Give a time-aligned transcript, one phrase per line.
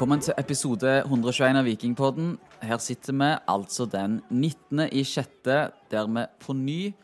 [0.00, 2.28] Velkommen til episode 121 av Vikingpodden.
[2.64, 4.86] Her sitter vi altså den 19.
[4.96, 5.56] i sjette,
[5.92, 6.94] der vi på ny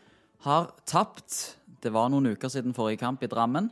[0.41, 1.59] har tapt.
[1.77, 3.69] Det var noen uker siden forrige kamp i Drammen,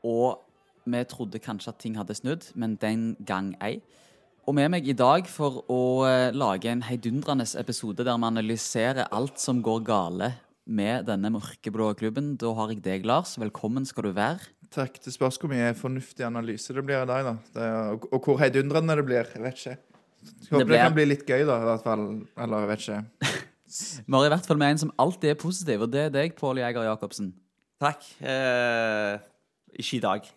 [0.00, 0.40] og
[0.88, 3.82] vi trodde kanskje at ting hadde snudd, men den gang ei.
[4.48, 9.12] Og med meg i dag for å eh, lage en heidundrende episode der vi analyserer
[9.12, 10.32] alt som går gale
[10.64, 13.36] med denne mørkeblå klubben, da har jeg deg, Lars.
[13.36, 14.48] Velkommen skal du være.
[14.76, 14.98] Takk.
[15.04, 17.34] Det spørs hvor mye fornuftig analyse det blir i dag, da.
[17.56, 19.30] Det, og, og hvor heidundrende det blir.
[19.34, 19.76] Jeg vet ikke.
[20.26, 22.04] Jeg håper det, blir- kan bli litt gøy, da, i hvert fall.
[22.44, 23.42] Eller jeg vet ikke.
[24.06, 26.36] Vi har i hvert fall med en som alltid er positiv, og det er deg,
[26.38, 27.32] Pål Jæger Jacobsen.
[27.82, 28.04] Takk.
[28.22, 29.16] Eh,
[29.80, 30.28] ikke i dag.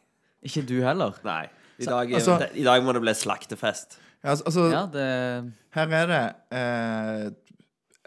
[0.49, 1.19] Ikke du heller.
[1.27, 1.43] Nei.
[1.79, 3.99] I dag, altså- I dag må det bli slaktefest.
[4.23, 7.29] Ja, altså, altså Ja, det her er det eh,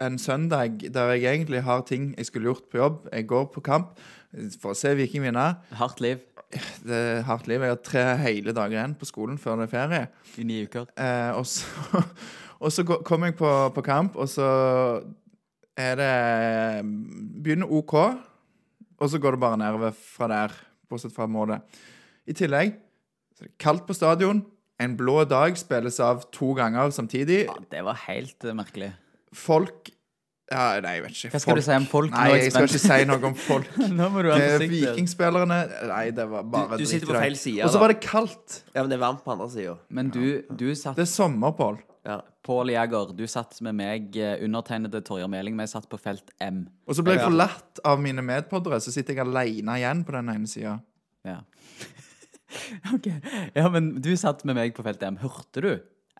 [0.05, 3.07] en søndag der jeg egentlig har ting jeg skulle gjort på jobb.
[3.13, 3.95] Jeg går på kamp
[4.61, 5.45] for å se Viking vinne.
[5.77, 6.21] Hardt liv
[6.85, 7.61] Det er hardt liv.
[7.61, 10.07] Jeg har tre hele dager igjen på skolen før det er ferie.
[10.37, 10.87] i ni uker.
[10.97, 12.03] Eh, og så,
[12.63, 14.47] og så kom jeg på, på kamp, og så
[15.77, 16.13] er det
[17.43, 17.93] Begynner OK,
[18.99, 20.53] og så går det bare nedover fra der,
[20.89, 21.61] bortsett fra målet.
[22.29, 22.75] I tillegg
[23.33, 24.43] så er det kaldt på stadion.
[24.81, 27.45] En blå dag spilles av to ganger samtidig.
[27.47, 28.93] Ja, det var helt eh, merkelig.
[29.33, 29.89] Folk
[30.53, 31.31] ja, Nei, jeg vet ikke.
[31.33, 32.11] Hva skal du si om folk?
[32.13, 33.71] Nei, Nå jeg skal ikke si noe om folk.
[33.99, 34.67] Nå må du være Eh.
[34.73, 35.57] Vikingspillerne
[35.89, 38.61] Nei, det var bare Du- du sitter på feil side, Og så var det kaldt.
[38.75, 39.75] Ja, men det er varmt på andre sida.
[39.89, 41.79] Men du, du satt Det er sommer, Pål.
[42.05, 42.19] Ja.
[42.43, 45.55] Pål Jæger, du satt med meg, eh, undertegnede Torjer Meling.
[45.57, 46.65] Vi satt på felt M.
[46.87, 50.27] Og så ble jeg forlatt av mine medpoddere, så sitter jeg alene igjen på den
[50.33, 50.81] ene sida.
[51.23, 51.37] Ja.
[52.93, 53.07] ok.
[53.55, 55.17] Ja, men du satt med meg på felt M.
[55.23, 55.71] Hørte du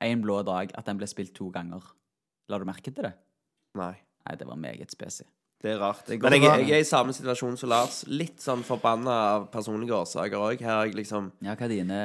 [0.03, 1.83] en blå dag at den ble spilt to ganger?
[2.51, 3.13] La du merke til det?
[3.75, 3.93] Nei.
[4.27, 5.29] Nei, det var meget spesielt.
[5.63, 6.01] Det er rart.
[6.07, 8.01] Det Men jeg, jeg er i samme situasjon som Lars.
[8.11, 10.59] Litt sånn forbanna av personlige årsaker òg.
[10.59, 11.99] Her har jeg liksom Ja, hva er dine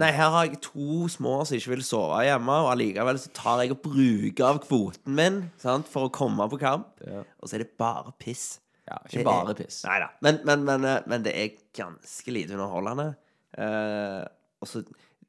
[0.00, 3.62] Nei, her har jeg to små som ikke vil sove hjemme, og allikevel så tar
[3.62, 6.90] jeg og bruker av kvoten min sant, for å komme på kamp.
[7.06, 8.56] Og så er det bare piss.
[8.90, 9.84] Ja, ikke bare piss.
[9.86, 10.10] Nei da.
[10.26, 13.12] Men, men, men, eh, men det er ganske lite underholdende.
[13.56, 14.24] Eh,
[14.58, 14.82] og så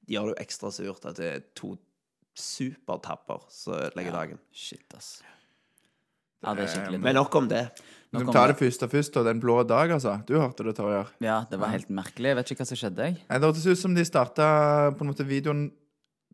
[0.10, 1.76] gjør det jo ekstra surt at det er to
[2.36, 4.18] supertapper som ødelegger Ja.
[4.26, 4.40] dagen.
[4.52, 5.22] Shit, ass.
[6.46, 7.64] Ja, det er skikkelig Men nok om det.
[8.14, 8.58] Nok Vi om tar det.
[8.62, 10.20] første først, og den blå dag, altså.
[10.28, 11.10] Du hørte det, Torjer.
[11.26, 12.32] Ja, det var helt merkelig.
[12.32, 13.18] Jeg vet ikke hva som skjedde, jeg.
[13.28, 14.48] Nei, Det hørtes ut som de starta
[14.96, 15.66] på en måte videoen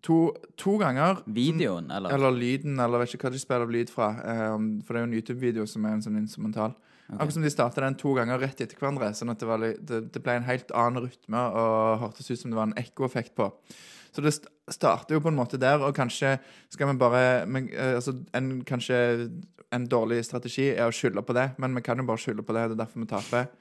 [0.03, 0.19] to,
[0.57, 1.23] to ganger.
[1.25, 2.13] Videoen, eller?
[2.17, 4.11] Eller lyden, eller vet ikke hva de spiller av lyd fra.
[4.21, 6.75] eh, for det er jo en YouTube-video som er en sånn instrumental.
[7.11, 9.09] Akkurat som de starta den to ganger rett etter hverandre.
[9.17, 12.51] Sånn at det, var, det, det ble en helt annen rytme og hørtes ut som
[12.53, 13.49] det var en ekkoeffekt på.
[14.11, 14.33] Så det
[14.71, 16.35] starter jo på en måte der, og kanskje
[16.71, 19.29] skal vi bare men, eh, altså, en, Kanskje
[19.71, 22.55] en dårlig strategi er å skylde på det, men vi kan jo bare skylde på
[22.55, 22.69] det.
[22.71, 23.51] Det er derfor vi taper.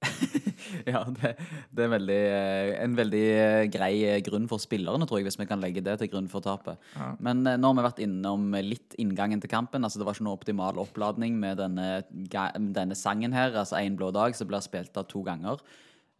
[0.86, 1.32] Ja, det,
[1.74, 5.48] det er veldig, eh, en veldig eh, grei grunn for spillerne, tror jeg, hvis vi
[5.50, 6.78] kan legge det til grunn for tapet.
[6.94, 7.10] Ja.
[7.18, 9.82] Men nå har vi vært innom litt inngangen til kampen.
[9.82, 13.50] altså Det var ikke noe optimal oppladning med denne, denne sangen her.
[13.50, 15.58] altså Én blå dag som blir spilt av to ganger.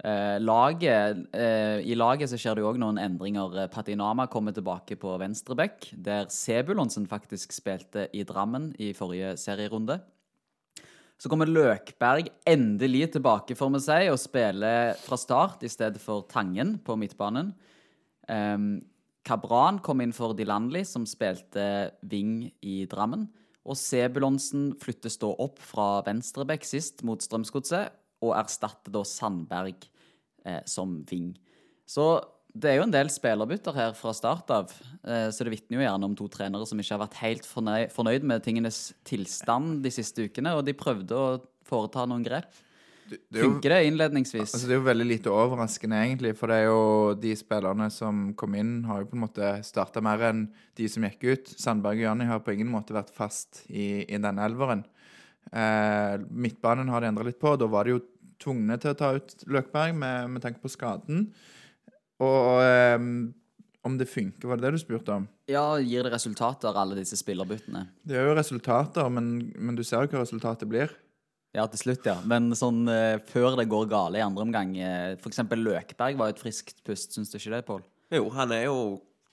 [0.01, 3.69] Eh, laget, eh, I laget så skjer det òg noen endringer.
[3.69, 10.01] Patinama kommer tilbake på venstre bekk, der Sebulonsen faktisk spilte i Drammen i forrige serierunde.
[11.21, 16.23] Så kommer Løkberg endelig tilbake, får vi si, og spiller fra start i stedet for
[16.23, 17.53] Tangen på midtbanen.
[18.27, 18.81] Um,
[19.23, 23.29] Kabran kom inn for Dilanli, som spilte wing i Drammen.
[23.69, 27.93] Og Sebulonsen flyttes da opp fra venstrebekk sist mot Strømsgodset,
[28.25, 29.90] og erstatter da Sandberg
[30.45, 31.33] eh, som wing.
[31.89, 32.13] Så
[32.51, 34.73] det er jo en del spillerbytter her fra start av,
[35.05, 37.87] eh, så det vitner jo gjerne om to trenere som ikke har vært helt fornøy
[37.95, 42.51] fornøyd med tingenes tilstand de siste ukene, og de prøvde å foreta noen grep.
[43.11, 44.53] Det det jo, Funker det innledningsvis?
[44.55, 46.31] altså, det er jo veldig lite overraskende, egentlig.
[46.39, 46.83] For det er jo
[47.19, 50.45] de spillerne som kom inn, har jo på en måte starta mer enn
[50.79, 51.51] de som gikk ut.
[51.59, 54.85] Sandberg og Janni har på ingen måte vært fast i, i denne elveren.
[55.51, 57.57] Eh, midtbanen har de endra litt på.
[57.59, 58.05] Da var det jo
[58.41, 61.29] tvungne til å ta ut Løkberg med, med tanke på skaden.
[62.21, 62.61] Og
[63.01, 63.13] um,
[63.87, 65.29] om det funker, var det det du spurte om?
[65.49, 67.87] Ja, Gir det resultater, alle disse spillerbyttene?
[68.05, 70.93] Det er jo resultater, men, men du ser jo hva resultatet blir.
[71.57, 72.19] Ja, til slutt, ja.
[72.31, 76.31] Men sånn uh, før det går gale i andre omgang uh, For eksempel Løkberg var
[76.31, 77.81] jo et friskt pust, syns du ikke det, Pål?
[78.15, 78.77] Jo, han er jo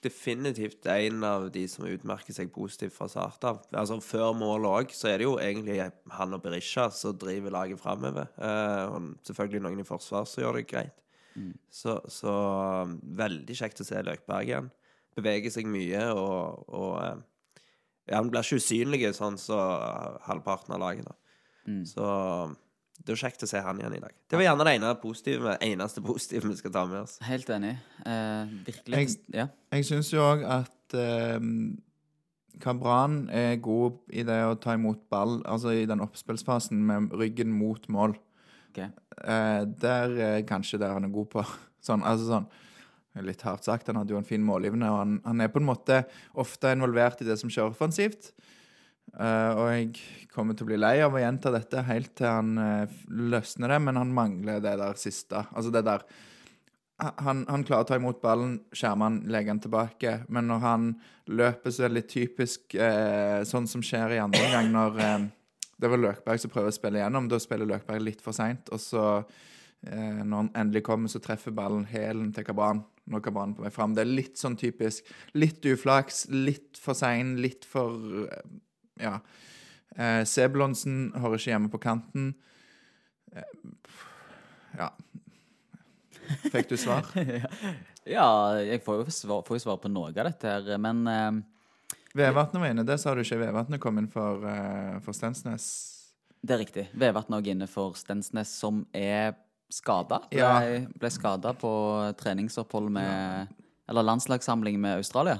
[0.04, 3.60] definitivt en av de som utmerker seg positivt fra start av.
[3.72, 5.80] Altså Før målet òg, så er det jo egentlig
[6.14, 8.30] han og Berisha som driver laget framover.
[8.38, 11.04] Eh, og selvfølgelig noen i forsvar som gjør det greit.
[11.70, 12.32] Så, så
[12.82, 14.70] um, veldig kjekt å se Løkberg igjen.
[15.18, 17.18] Beveger seg mye og, og eh,
[18.08, 19.60] Ja, han blir ikke usynlig sånn som
[20.24, 21.18] halvparten av laget, da.
[21.84, 22.04] Så
[23.04, 24.12] Det jo kjekt å se han igjen i dag.
[24.28, 27.18] Det var gjerne det ene positive, eneste positive vi skal ta med oss.
[27.24, 27.76] Helt enig.
[28.04, 28.96] Eh, virkelig.
[28.98, 29.46] Jeg- Ja.
[29.72, 31.38] Jeg syns jo òg at eh,
[32.60, 37.52] Kabran er god i det å ta imot ball, altså i den oppspillsfasen med ryggen
[37.54, 38.16] mot mål.
[38.72, 38.88] Okay.
[39.22, 41.44] Eh, der er kanskje der han er god på.
[41.88, 42.48] Sånn, altså sånn
[43.24, 45.66] Litt hardt sagt, han hadde jo en fin målgivende, og han, han er på en
[45.66, 46.04] måte
[46.38, 48.28] ofte involvert i det som skjer offensivt.
[49.16, 52.58] Eh, og jeg kommer til å bli lei av å gjenta dette helt til han
[52.62, 55.46] eh, løsner det, men han mangler det der siste.
[55.52, 56.04] Altså det der
[56.98, 60.14] han, han klarer å ta imot ballen, skjerme han, legge han tilbake.
[60.34, 60.88] Men når han
[61.30, 65.28] løper, så er litt typisk eh, sånn som skjer i andre omgang, når eh,
[65.78, 67.28] det var Løkberg som prøver å spille igjennom.
[67.30, 69.04] Da spiller Løkberg litt for seint, og så,
[69.86, 72.82] eh, når han endelig kommer, så treffer ballen hælen til Kabran.
[73.08, 73.94] Når Kabran på vei fram.
[73.96, 75.06] Det er litt sånn typisk.
[75.38, 78.42] Litt uflaks, litt for sein, litt for eh,
[79.00, 79.18] Ja.
[79.96, 82.32] Eh, Sebulonsen hører ikke hjemme på kanten.
[83.34, 83.42] Eh,
[84.78, 84.90] ja.
[86.52, 87.06] Fikk du svar?
[88.16, 88.28] ja,
[88.60, 91.30] jeg får jo svar, får jo svar på noe av dette her, men eh,
[92.18, 92.84] Vevatnet var inne.
[92.88, 93.38] Det sa du ikke.
[93.42, 95.66] Vevatnet kom inn for, eh, for Stensnes.
[96.42, 96.86] det er riktig.
[96.98, 99.34] Vevatnet òg inne for Stensnes, som er
[99.70, 100.22] skada.
[100.30, 100.54] Ble, Ja.
[100.98, 101.70] ble skada på
[102.16, 103.48] treningsopphold med
[103.88, 105.38] Eller landslagssamling med Australia.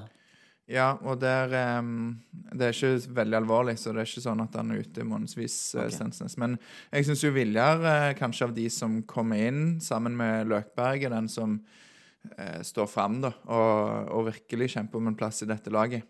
[0.69, 2.19] Ja, og der um,
[2.53, 5.57] Det er ikke veldig alvorlig, så det er ikke sånn at han er ute månedsvis,
[5.79, 6.09] Okay.
[6.13, 6.57] Uh, Men
[6.91, 11.15] jeg syns jo Viljar, uh, kanskje av de som kommer inn sammen med Løkberg, er
[11.15, 16.05] den som uh, står fram, og, og virkelig kjemper om en plass i dette laget.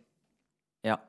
[0.83, 0.99] Ja,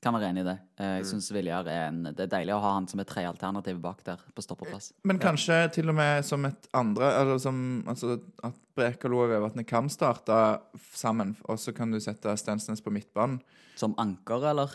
[0.00, 0.56] kan være enig i det.
[0.80, 3.80] Eh, Jeg synes Viljar er en Det er deilig å ha han som et trealternativ
[3.82, 4.92] bak der, på stoppeplass.
[5.04, 9.68] Men kanskje til og med som et andre eller som, altså At Brekalo og Vevatnet
[9.68, 10.60] kan starte
[10.94, 13.40] sammen, og så kan du sette Stensnes på midtbanen.
[13.76, 14.72] Som anker, eller?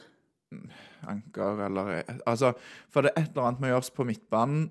[1.10, 2.54] anker eller Altså,
[2.90, 4.66] for det er et eller annet med å gjøres på midtbanen,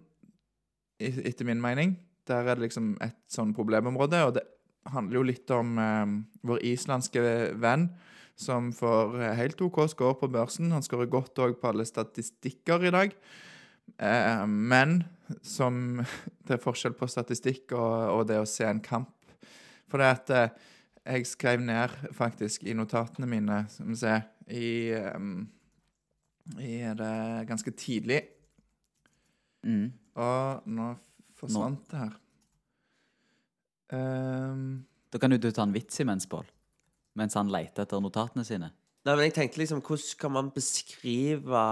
[1.01, 1.97] etter min mening.
[2.29, 4.45] Der er det liksom et sånn problemområde, og det
[4.95, 6.15] handler jo litt om eh,
[6.47, 7.25] vår islandske
[7.61, 7.89] venn,
[8.37, 10.73] som får helt OK score på børsen.
[10.75, 13.17] Han skårer godt òg på alle statistikker i dag.
[13.99, 15.03] Eh, men
[15.43, 16.03] som
[16.45, 19.13] Det er forskjell på statistikk og, og det å se en kamp.
[19.89, 20.71] For det at eh,
[21.05, 25.45] jeg skrev ned faktisk i notatene mine, som vi ser, i um,
[26.61, 28.21] i det ganske tidlig.
[29.65, 29.93] Mm.
[30.21, 30.91] Og nå
[31.39, 32.19] forsvant det her.
[33.95, 36.49] Um, Da kan jo du ta en vits imens, Pål.
[37.19, 38.73] Mens han leter etter notatene sine.
[39.05, 41.65] Nei, men jeg tenkte liksom, hvordan kan man beskrive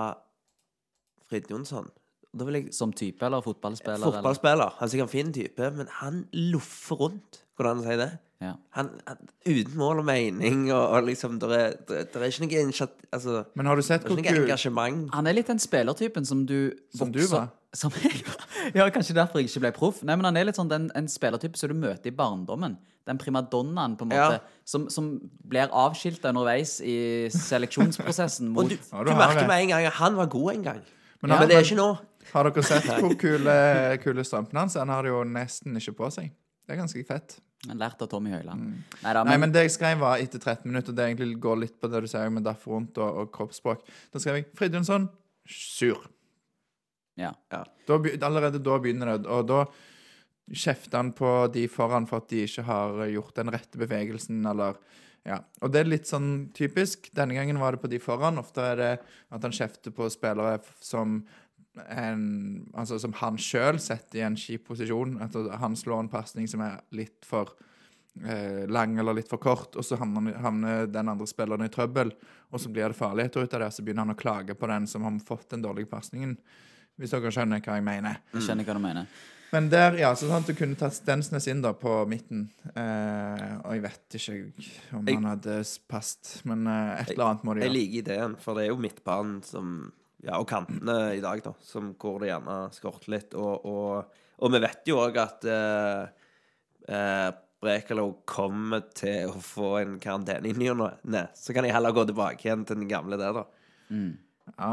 [1.31, 1.89] Frid Jonsson?
[2.33, 4.05] Da vil jeg Som type eller fotballspiller?
[4.09, 4.77] Fotballspiller.
[4.79, 6.23] Han er sikkert en fin type, men han
[6.53, 7.43] loffer rundt.
[7.56, 8.11] Hvordan si det?
[8.43, 8.53] Ja.
[8.75, 12.94] Han, han, uten mål og mening, og, og liksom Det er, er- ikke noe initiat...
[13.12, 15.05] Altså, men har du sett hvor engasjement.
[15.15, 17.53] Han er litt den spillertypen som du Som du var?
[17.77, 18.41] Som jeg var.
[18.79, 20.03] Ja, kanskje derfor jeg ikke ble proff.
[20.06, 22.79] Nei, men han er litt sånn den, en spillertype som du møter i barndommen.
[23.06, 24.62] Den primadonnaen, på en måte, Ja.
[24.64, 25.08] som, som
[25.49, 29.96] blir avskilta underveis i seleksjonsprosessen mot du, Ja, du du merker med en gang at
[29.99, 30.82] han var god en gang.
[31.22, 31.88] Men Men, det er ikke nå.
[32.32, 33.54] Har dere sett hvor kule,
[34.02, 34.81] kule strømpene hans er?
[34.87, 36.31] Han har det jo nesten ikke på seg.
[36.66, 37.37] Det er ganske fett.
[37.69, 38.62] Han lærte av Tommy Høiland.
[39.05, 39.28] Neida, Mm.
[39.28, 42.00] Nei, men det jeg skrev var etter 13 minutter, det egentlig går litt på det
[42.02, 43.82] du sier med daff rundt og, og kroppsspråk.
[44.12, 45.08] Da skrev jeg Fridtjonsson
[45.46, 45.98] sur.
[47.19, 47.32] ja.
[47.50, 49.65] Da, allerede da begynner det, og da
[50.51, 54.81] kjefter han på de foran for at de ikke har gjort den rette bevegelsen, eller
[55.29, 55.39] ja.
[55.63, 57.06] Og det er litt sånn typisk.
[57.15, 58.41] Denne gangen var det på de foran.
[58.43, 58.93] Ofte er det
[59.31, 61.20] at han kjefter på spillere som
[61.89, 62.25] en,
[62.75, 65.20] altså som han sjøl setter i en kjip posisjon.
[65.22, 67.55] At han slår en pasning som er litt for
[68.27, 72.13] eh, lang eller litt for kort, og så havner, havner den andre spilleren i trøbbel,
[72.51, 74.91] og så blir det farligheter ut av det, så begynner han å klage på den
[74.91, 76.34] som har fått den dårlige pasningen.
[77.01, 78.19] Hvis dere skjønner hva jeg mener.
[78.34, 79.15] Jeg skjønner hva du mener.
[79.53, 82.47] Men der, ja, så sant du kunne tatt Stensnes inn da på midten.
[82.73, 84.37] Eh, og jeg vet ikke
[84.97, 85.56] om Jeg- han hadde
[85.93, 88.81] passet, men eh, et eller annet må de Jeg liker ideen, for det er jo
[88.81, 89.93] midtbanen som
[90.25, 93.32] Ja, og kantene i dag, da, som hvor det gjerne skorter litt.
[93.35, 94.05] Og, og,
[94.39, 96.06] og vi vet jo òg at eh,
[96.89, 97.31] eh,
[97.63, 100.79] Brekalo kommer til å få en karantene i ny og
[101.11, 101.25] ne.
[101.35, 103.44] Så kan jeg heller gå tilbake igjen til den gamle der, da.
[104.59, 104.71] Ja.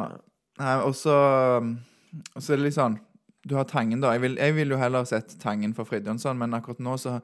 [0.59, 2.99] Nei, og så er det litt sånn
[3.47, 4.11] Du har Tangen, da.
[4.15, 7.19] Jeg vil, jeg vil jo heller sett Tangen for Fridtjonsson, men akkurat nå så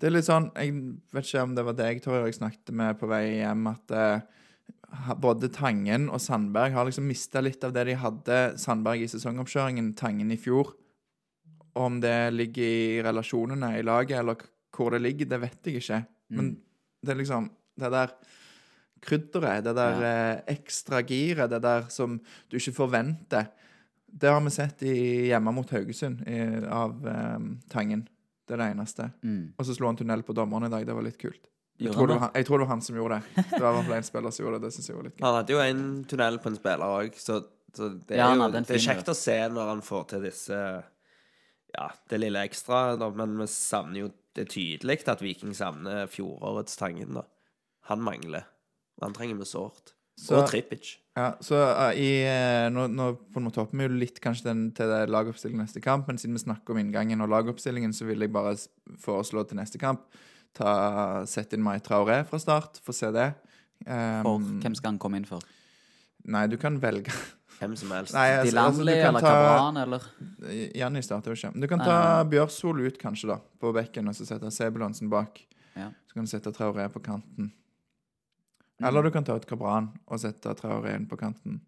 [0.00, 0.74] Det er litt sånn Jeg
[1.12, 4.26] vet ikke om det var deg, Torje, jeg snakket med på vei hjem, at eh,
[5.20, 9.92] både Tangen og Sandberg har liksom mista litt av det de hadde Sandberg i sesongoppkjøringen,
[9.98, 10.74] Tangen i fjor.
[11.78, 14.40] Om det ligger i relasjonene i laget, eller
[14.74, 16.00] hvor det ligger, det vet jeg ikke.
[16.34, 16.52] Men
[17.00, 18.10] det er liksom Det der
[19.00, 22.18] krydderet, det der eh, ekstra giret, det der som
[22.50, 23.46] du ikke forventer.
[24.12, 24.94] Det har vi sett i,
[25.30, 28.06] hjemme mot Haugesund i, av um, Tangen.
[28.48, 29.10] Det er det eneste.
[29.22, 29.52] Mm.
[29.56, 30.86] Og så slo han tunnel på dommeren i dag.
[30.86, 31.46] Det var litt kult.
[31.80, 33.44] Jeg tror, det han jeg tror det var han som gjorde det.
[33.54, 34.66] Det var i hvert fall en spiller som gjorde det.
[34.68, 35.24] Det synes jeg var litt gøy.
[35.24, 37.36] Han hadde jo en tunnel på en spiller òg, så,
[37.76, 40.58] så det er Ja, jo det er kjekt å se når han får til disse
[41.70, 46.10] Ja, det lille ekstra, da, men vi savner jo Det er tydelig at Viking savner
[46.10, 47.24] fjorårets Tangen, da.
[47.88, 48.44] Han mangler.
[49.00, 49.94] Han trenger vi sårt.
[50.20, 50.98] Så- Og Trippic.
[51.20, 54.46] Ja, så uh, i, eh, nå, nå på en måte hopper vi jo litt kanskje
[54.46, 58.08] den, til det lagoppstillingen neste kamp, men siden vi snakker om inngangen og lagoppstillingen, så
[58.08, 58.54] vil jeg bare
[59.02, 60.06] foreslå til neste kamp
[60.56, 60.70] ta,
[61.28, 62.80] sette inn Mai Traoré fra start.
[62.84, 63.32] Få se det.
[63.86, 65.44] Um, For hvem skal han komme inn for?
[66.30, 67.12] Nei, du kan velge.
[67.60, 68.14] Hvem som helst.
[68.16, 70.04] Nei, altså, altså, Dilanli du eller ta Kabran, eller?
[70.80, 71.52] Janni starter jo ikke.
[71.60, 72.28] Du kan ta nei.
[72.32, 75.42] Bjørsol ut, kanskje, da, på bekken, og så sette Sebulonsen bak.
[75.76, 75.90] Ja.
[76.08, 77.50] Så kan du sette Traoré på kanten.
[78.80, 78.86] Mm.
[78.88, 81.60] Eller du kan ta ut Kabran og sette Traoré inn på kanten.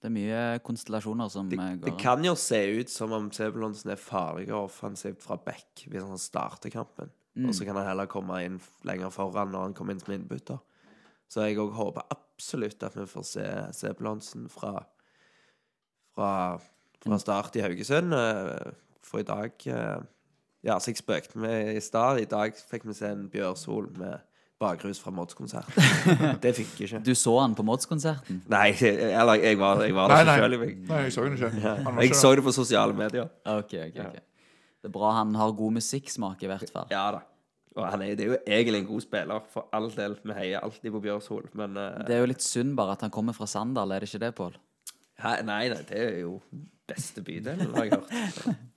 [0.00, 3.92] Det er mye konstellasjoner som Det, går det kan jo se ut som om Sebulonsen
[3.92, 7.10] er farligere offensivt fra back hvis han starter kampen.
[7.36, 7.48] Mm.
[7.48, 8.56] Og så kan han heller komme inn
[8.88, 10.60] lenger foran når han kommer inn som innbytter.
[11.30, 14.80] Så jeg òg håper absolutt at vi får se Sebulonsen fra,
[16.16, 16.32] fra,
[17.04, 18.16] fra start i Haugesund.
[18.16, 18.72] eh,
[19.04, 20.00] For i dag eh,
[20.64, 22.18] Ja, så jeg spøkte med i stad.
[22.20, 24.18] I dag fikk vi se en Bjørsol med
[24.60, 25.68] bakrus fra Mods-konsert.
[26.44, 27.02] Det fikk jeg ikke.
[27.04, 28.42] Du så han på Mods-konserten?
[28.52, 30.36] Nei, eller jeg var, jeg var der ikke nei.
[30.36, 30.56] sjøl.
[30.58, 31.50] Jeg, Nei, jeg så han ikke.
[31.70, 33.30] Han var jeg ikke så det på sosiale medier.
[33.48, 34.20] OK, ok, ok.
[34.80, 36.88] Det er bra han har god musikksmak, i hvert fall.
[36.92, 37.26] Ja da.
[37.78, 40.16] Og han er, det er jo egentlig en god spiller, for all del.
[40.26, 42.00] Vi heier alltid på Bjørshol, men uh...
[42.06, 44.32] Det er jo litt synd bare at han kommer fra Sandal, er det ikke det,
[44.40, 44.58] Pål?
[45.20, 46.40] Nei, nei, det er jo
[46.90, 48.50] beste bydelen, har jeg hørt.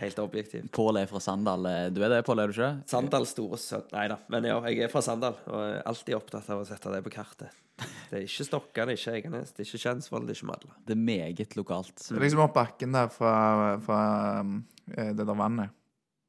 [0.00, 0.68] Helt objektivt.
[0.76, 1.66] Pål er fra Sandal.
[1.66, 2.70] eh, Du er det, Pål, er du ikke?
[2.90, 6.50] Sandal store sønn Nei da, men ja, jeg er fra Sandal og er alltid opptatt
[6.52, 7.48] av å sette det på kartet.
[8.10, 10.50] Det er ikke Stokkan, det er ikke Egenes, det er ikke Kjensvoll, det er ikke
[10.50, 10.76] Madla.
[10.86, 11.94] Det er meget lokalt.
[11.96, 13.32] Det er liksom opp bakken der fra,
[13.82, 14.00] fra
[14.44, 15.72] eh, det der vannet.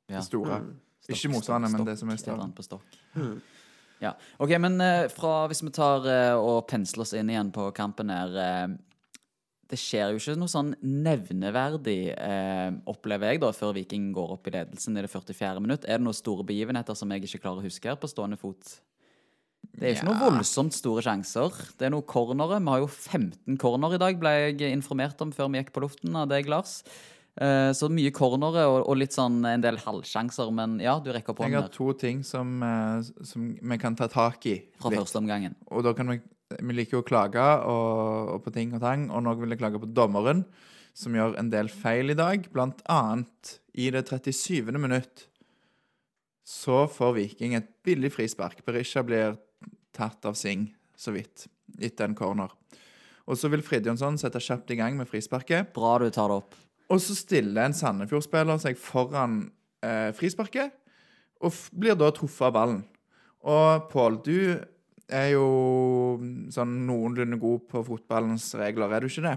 [0.07, 0.21] Ja.
[0.21, 0.61] Det store.
[0.63, 0.71] Mm.
[1.01, 2.79] Stokk, Ikke motstanderen, men det som er større.
[3.13, 3.35] Mm.
[4.01, 4.15] Ja.
[4.39, 6.07] OK, men eh, fra, hvis vi tar
[6.39, 8.39] og pensler oss inn igjen på kampen her
[9.67, 14.47] Det skjer jo ikke noe sånn nevneverdig, eh, opplever jeg, da, før Viking går opp
[14.47, 15.59] i ledelsen i det 44.
[15.63, 15.85] minutt.
[15.89, 18.75] Er det noen store begivenheter som jeg ikke klarer å huske her på stående fot?
[19.75, 20.29] Det er ikke noe Ja.
[20.29, 21.49] voldsomt store sjanser.
[21.79, 22.59] Det er noen cornere.
[22.61, 25.81] Vi har jo 15 corner i dag, ble jeg informert om før vi gikk på
[25.81, 26.83] luften av deg, Lars.
[27.37, 31.31] Eh, Så mye cornere og, og litt sånn en del halvsjanser, men ja, du rekker
[31.33, 34.61] opp Jeg har to ting som, eh, som vi kan ta tak i.
[34.79, 34.99] fra litt.
[34.99, 35.55] første omgangen.
[35.71, 36.21] Og da kan vi
[36.53, 39.61] Vi liker jo å klage og, og på ting og tang, og noen vil jeg
[39.63, 40.43] klage på dommeren,
[40.95, 42.45] som gjør en del feil i dag.
[42.53, 44.69] Blant annet i det 37.
[44.77, 45.25] minutt
[46.45, 48.61] så får Viking et billig frispark.
[48.67, 49.39] Berisha blir
[49.95, 51.47] tatt av Singh, så vidt,
[51.81, 52.53] etter en corner.
[53.25, 55.73] Og så vil Fridtjonsson sette kjapt i gang med frisparket.
[55.73, 56.53] Bra du tar det opp.
[56.93, 59.47] Og så stiller en Sandefjord-spiller seg foran
[59.81, 60.75] eh, frisparket,
[61.41, 62.83] og blir da truffet av ballen.
[63.45, 64.37] Og Pål, du
[65.09, 65.45] er jo
[66.53, 69.35] sånn noenlunde god på fotballens regler, er du ikke det?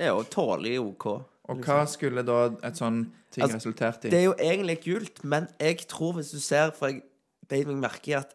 [0.00, 1.06] Er jo tålelig OK.
[1.50, 4.10] Og hva skulle da et sånn ting Altså, resultert i?
[4.12, 7.02] Det er jo egentlig gult, men jeg tror hvis du ser For jeg
[7.50, 8.34] beit meg merke i at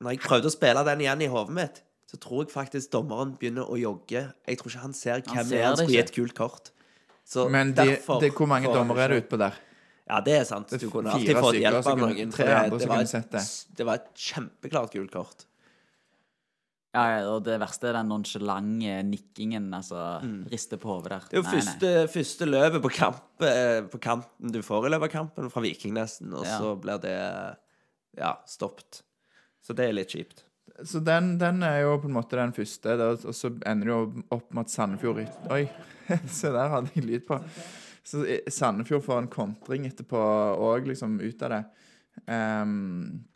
[0.00, 3.34] når jeg prøvde å spille den igjen i hodet mitt, så tror jeg faktisk dommeren
[3.36, 4.22] begynner å jogge.
[4.48, 6.34] Jeg tror ikke han ser Han hvem ser er han det skulle gi et kult
[6.38, 6.70] kort.
[7.28, 9.58] Så Men de, derfor det, hvor mange dommere er det utpå der?
[10.08, 10.72] Ja, det er sant.
[10.72, 12.32] Du kunne alltid fått hjelp av noen.
[12.32, 13.44] tre det- andre det som var kunne et- sett det.
[13.76, 15.44] Det var et kjempeklart gult kort.
[16.90, 19.68] Ja, ja, og det verste er den nonchalante nikkingen.
[19.76, 20.00] Altså,
[20.50, 21.26] riste på hodet der.
[21.30, 21.60] Det er jo Nei, nei.
[21.62, 25.62] første, første løpet på, kamp, eh, på kanten du får i løpet av kampen, fra
[25.62, 26.58] Viking nesten, og Ja.
[26.58, 27.14] så blir det
[28.18, 29.02] ja, stoppet.
[29.62, 30.42] Så det er litt kjipt.
[30.82, 34.24] Så den, den er jo på en måte den første, og så ender det jo
[34.34, 35.64] opp med at Sandefjord Oi,
[36.26, 37.38] se der hadde jeg lyd på.
[38.02, 40.18] Så Sandefjord får en kontring etterpå
[40.58, 41.64] òg, liksom, ut av det.
[42.26, 43.26] Um,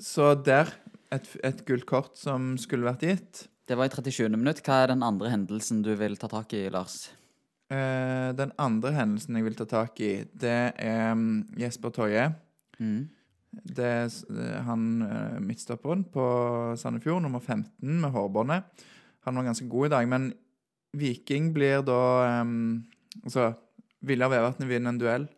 [0.00, 0.70] så der
[1.14, 3.46] et, et gult kort som skulle vært gitt.
[3.68, 4.28] Det var i 37.
[4.34, 4.62] minutt.
[4.66, 7.08] Hva er den andre hendelsen du vil ta tak i, Lars?
[7.70, 12.24] Eh, den andre hendelsen jeg vil ta tak i, det er mm, Jesper Toje.
[12.82, 13.08] Mm.
[13.50, 16.24] Det er er han eh, midtstopperen på
[16.78, 18.86] Sandefjord, nummer 15 med hårbåndet.
[19.26, 20.32] Han var ganske god i dag, men
[20.96, 22.86] Viking blir da um,
[23.24, 23.52] Altså,
[24.06, 25.28] Viljar Vevatnet vinner en duell.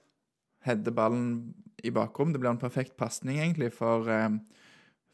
[0.64, 2.33] Header ballen i bakrom.
[2.33, 4.41] Det blir en perfekt pasning, egentlig, for, um,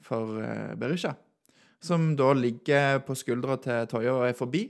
[0.04, 1.14] for eh, Berisha.
[1.82, 4.64] Som da ligger på skuldra til Toya og er forbi,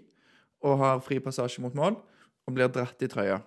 [0.65, 1.97] og har fri passasje mot mål,
[2.49, 3.39] og blir dratt i trøya.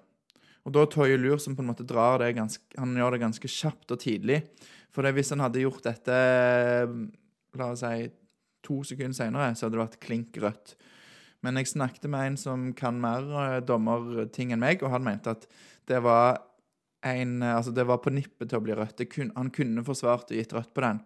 [0.65, 3.49] Og da Toye Lur som på en måte drar det ganske Han gjør det ganske
[3.49, 4.43] kjapt og tidlig.
[4.93, 6.17] For hvis han hadde gjort dette
[7.57, 8.11] La oss si
[8.61, 10.75] to sekunder senere, så hadde det vært klink rødt.
[11.41, 15.33] Men jeg snakket med en som kan mer eh, dommerting enn meg, og han mente
[15.33, 15.47] at
[15.89, 16.37] det var
[17.01, 19.03] en eh, Altså, det var på nippet til å bli rødt.
[19.11, 21.01] Kun, han kunne forsvart og gitt rødt på den.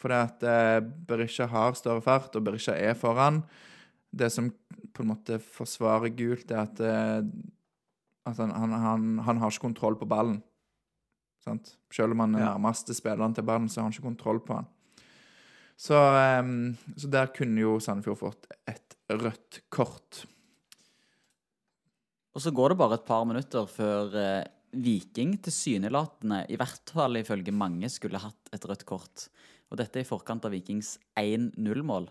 [0.00, 3.42] Fordi at eh, Berisha har større fart, og Berisha er foran.
[4.12, 4.50] Det som
[4.92, 7.20] på en måte forsvarer gult, er at, eh,
[8.28, 10.40] at han, han, han, han har ikke kontroll på ballen.
[11.42, 11.74] Sant?
[11.92, 14.68] Selv om han er nærmeste spilleren til ballen, så har han ikke kontroll på han.
[15.82, 20.22] Så, ehm, så der kunne jo Sandefjord fått et rødt kort.
[22.32, 27.20] Og så går det bare et par minutter før eh, Viking tilsynelatende, i hvert fall
[27.20, 29.26] ifølge mange, skulle hatt et rødt kort.
[29.72, 32.08] Og dette er i forkant av Vikings 1-0-mål.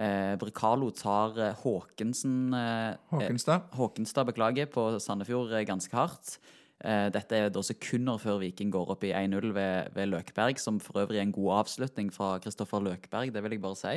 [0.00, 3.68] Eh, Bricalo tar eh, Håkensen eh, Håkenstad.
[3.76, 6.38] Håkenstad, beklager, på Sandefjord eh, ganske hardt.
[6.80, 10.80] Eh, Dette er da sekunder før Viking går opp i 1-0 ved, ved Løkberg, som
[10.82, 13.94] for øvrig er en god avslutning fra Kristoffer Løkberg, det vil jeg bare si.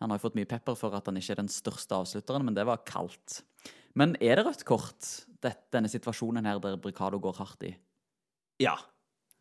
[0.00, 2.56] Han har jo fått mye pepper for at han ikke er den største avslutteren, men
[2.56, 3.42] det var kaldt.
[3.94, 5.06] Men er det rødt kort,
[5.42, 7.72] dette, denne situasjonen her der Bricado går hardt i?
[8.62, 8.76] Ja.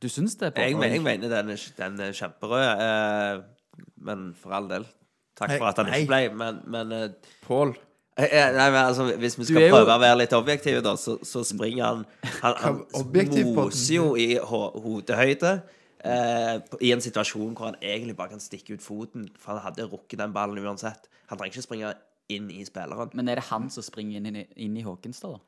[0.02, 0.54] Du syns det?
[0.56, 3.42] Jeg, men- jeg mener den er, den er kjemperød, eh,
[3.98, 4.86] men for all del.
[5.40, 7.10] Takk for at han ikke ble, men, men eh,
[7.46, 7.76] Pål.
[8.18, 10.96] eh, eh, Nei, men altså, Hvis vi skal prøve jo- å være litt objektive, da,
[11.00, 12.06] så, så springer han
[12.42, 15.54] Han, han på moser jo i ho- hodehøyde.
[16.04, 19.88] Eh, I en situasjon hvor han egentlig bare kan stikke ut foten, for han hadde
[19.92, 21.08] rukket den ballen uansett.
[21.28, 21.94] Han trenger ikke springe
[22.30, 23.10] inn i spilleren.
[23.18, 25.40] Men er det han som springer inn i, inn i Håkenstad, da?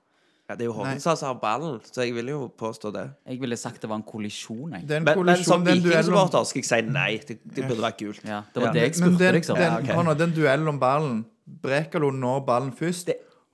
[0.49, 3.05] Ja, det er jo Håkenstad som har ballen, så jeg vil jo påstå det.
[3.29, 4.87] Jeg ville sagt det var en kollisjon, jeg.
[4.89, 6.81] Det en Men, men kollisjon, som det er en duell om- vikingsupporter skal jeg si
[6.91, 7.11] nei.
[7.27, 8.23] Det, det burde vært gult.
[8.25, 8.73] Ja, det var Ja.
[8.73, 9.55] det jeg spurte, den, liksom.
[9.55, 10.05] den, Ja, ok.
[10.05, 11.25] nå, den duellen om ballen
[11.61, 13.09] Brekalo når ballen først.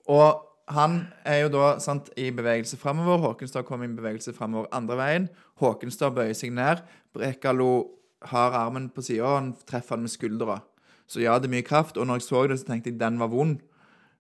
[0.08, 3.18] Og han er jo da sant, i bevegelse framover.
[3.28, 5.30] Håkenstad kommer i bevegelse framover andre veien.
[5.62, 6.82] Håkenstad bøyer seg ned.
[7.14, 7.90] Brekalo
[8.24, 10.62] har armen på sida, og han treffer han med skuldra.
[11.08, 11.98] Så ja, det er mye kraft.
[11.98, 13.62] Og når jeg så det, så tenkte jeg den var vond.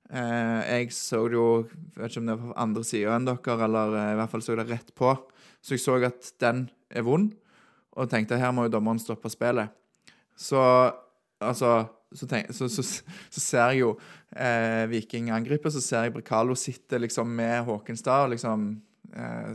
[0.08, 3.28] Eh, jeg så det jo jeg vet ikke om det var på andre sida enn
[3.28, 5.12] dere, eller eh, i hvert fall så jeg det rett på.
[5.60, 7.34] Så jeg så at den er vond,
[7.98, 9.74] og tenkte her må jo dommeren stoppe spillet.
[10.38, 10.62] Så
[11.44, 11.74] altså
[12.16, 13.90] så, tenk, så, så, så ser jeg jo
[14.32, 18.70] eh, Viking angripe, så ser jeg Brekalo sitte liksom med Håkenstad og liksom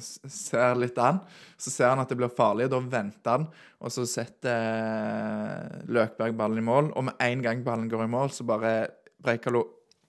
[0.02, 1.20] ser litt an.
[1.60, 3.46] Så ser han at det blir farlig, og da venter han.
[3.82, 8.10] Og så setter eh, Løkberg ballen i mål, og med en gang ballen går i
[8.12, 8.74] mål, så bare
[9.22, 9.64] Breikalo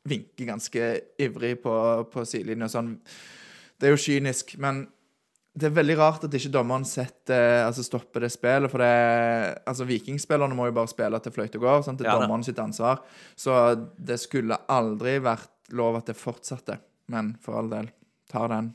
[0.09, 0.89] vinker ganske
[1.21, 1.75] ivrig på,
[2.11, 2.67] på sidelinja.
[2.71, 2.95] Sånn.
[3.79, 4.85] Det er jo kynisk, men
[5.53, 8.71] det er veldig rart at ikke dommeren setter, altså stopper det spillet.
[8.73, 8.93] For det,
[9.69, 11.83] altså Vikingspillerne må jo bare spille til fløyta går.
[11.85, 12.01] Sant?
[12.01, 13.03] Det er Ja, dommeren sitt ansvar.
[13.37, 13.53] Så
[13.97, 16.79] det skulle aldri vært lov at det fortsatte.
[17.13, 17.91] Men for all del,
[18.31, 18.73] tar den.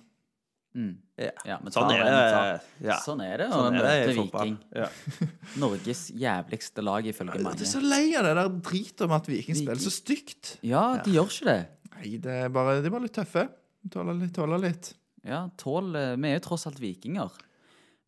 [0.76, 0.90] Mm.
[1.18, 1.30] Ja.
[1.48, 2.60] Ja, men Sånn er det.
[2.84, 2.98] Ja.
[3.02, 4.26] Sånn er det å Sånn er det møte.
[4.28, 4.58] Viking.
[4.76, 4.88] Ja.
[5.62, 7.70] Norges jævligste lag, ifølge Jeg er mange.
[7.72, 10.54] så lei av det der dritet om at Viking Viking- spiller så stygt.
[10.66, 11.58] Ja, de gjør ikke det.
[11.96, 13.48] Nei, det er bare, de er bare litt tøffe.
[13.90, 14.92] Tåler litt, tåler litt.
[15.26, 17.32] Ja, tål eh, Vi er jo tross alt vikinger.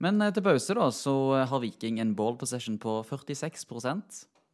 [0.00, 3.66] Men eh, til pause, da, så eh, har Viking en ball possession på 46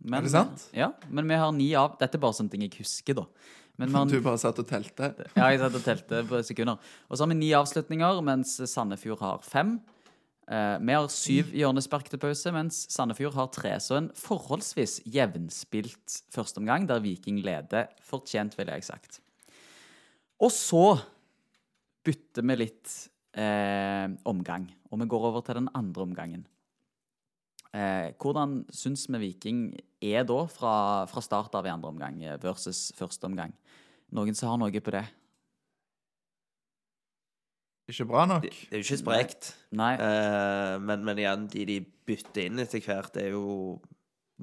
[0.05, 0.67] men, Er det sant?
[0.77, 3.27] Ja, men vi har ni av Dette er bare sånne ting jeg husker, da.
[3.81, 5.13] Men vi Du bare satt og telte.
[5.39, 6.81] ja, jeg satt og telte på sekunder.
[7.09, 9.77] Og så har vi ni avslutninger, mens Sandefjord har fem.
[10.47, 13.75] Eh, vi har syv hjørnespark til pause, mens Sandefjord har tre.
[13.83, 19.21] Så en forholdsvis jevnspilt førsteomgang, der Viking leder fortjent, ville jeg sagt.
[20.41, 20.87] Og så
[22.07, 22.93] bytter vi litt
[23.35, 26.45] eh, omgang, og vi går over til den andre omgangen.
[27.75, 29.67] Eh, hvordan syns vi Viking
[30.05, 30.75] er da, fra,
[31.11, 33.55] fra start av i andre omgang versus første omgang?
[34.15, 35.07] Noen som har noe på det?
[37.87, 38.43] Ikke bra nok.
[38.43, 39.53] Det, det er jo ikke sprekt.
[39.79, 39.93] Nei.
[39.95, 41.77] Eh, men, men igjen, de de
[42.07, 43.79] bytter inn etter hvert, det er jo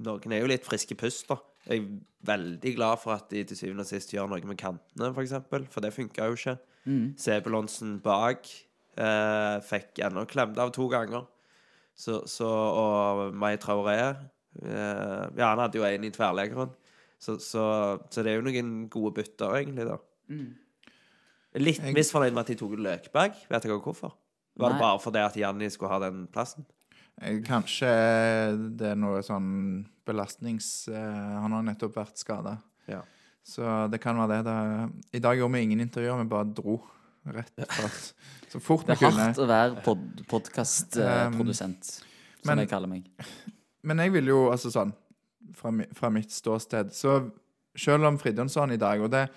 [0.03, 1.35] Noen er jo litt friske pust, da.
[1.67, 1.89] Jeg er
[2.25, 5.67] veldig glad for at de til syvende og sist gjør noe med kantene, for eksempel.
[5.69, 6.55] For det funka jo ikke.
[6.89, 7.03] Mm.
[7.21, 11.27] Sebulonsen bak eh, fikk ennå klemt av to ganger.
[11.95, 16.71] Så, så Og Mai Traoré eh, Ja, han hadde jo en i tverrleggeren.
[17.23, 17.63] Så, så,
[18.11, 19.97] så det er jo noen gode bytter, egentlig, da.
[20.33, 20.49] Mm.
[21.61, 23.35] Litt Jeg- misfornøyd med at de tok Løkberg.
[23.49, 24.15] Vet ikke hvorfor?
[24.57, 24.75] Var Nei.
[24.77, 26.65] det bare fordi at Janni skulle ha den plassen?
[27.21, 27.87] Eh, Kanskje
[28.77, 30.87] det er noe sånn belastnings...
[30.89, 32.57] eh, Han har nettopp vært skada.
[32.89, 33.01] Ja.
[33.45, 34.43] Så det kan være det.
[34.49, 35.15] det.
[35.19, 36.77] I dag gjorde vi ingen intervjuer, vi bare dro
[37.25, 38.13] rett fast.
[38.51, 39.21] Så fort vi Det er kunne.
[39.23, 42.03] hardt å være pod podkastprodusent, som
[42.45, 43.05] men- jeg kaller meg.
[43.83, 44.93] Men jeg vil jo, altså sånn
[45.53, 47.31] Fra, mi- fra mitt ståsted Så
[47.75, 49.29] selv om Fridjonsson i dag Og det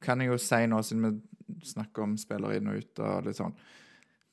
[0.00, 3.36] kan jeg jo si nå Siden vi snakker om spillere inn og ut Og litt
[3.36, 3.52] sånn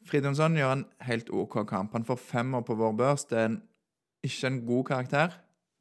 [0.06, 3.62] Fridjonsson gjør en helt OK kamp Han får femmer på vår børs Det er en,
[4.24, 5.34] ikke en god karakter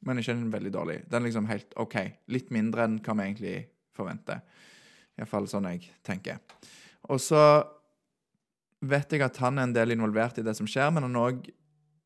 [0.03, 1.07] men ikke en veldig dårlig.
[1.11, 1.93] Den er liksom helt OK.
[2.27, 4.39] Litt mindre enn hva vi egentlig forventer.
[5.19, 6.39] Iallfall sånn jeg tenker.
[7.11, 7.41] Og så
[8.81, 11.29] vet jeg at han er en del involvert i det som skjer, men han er
[11.29, 11.51] òg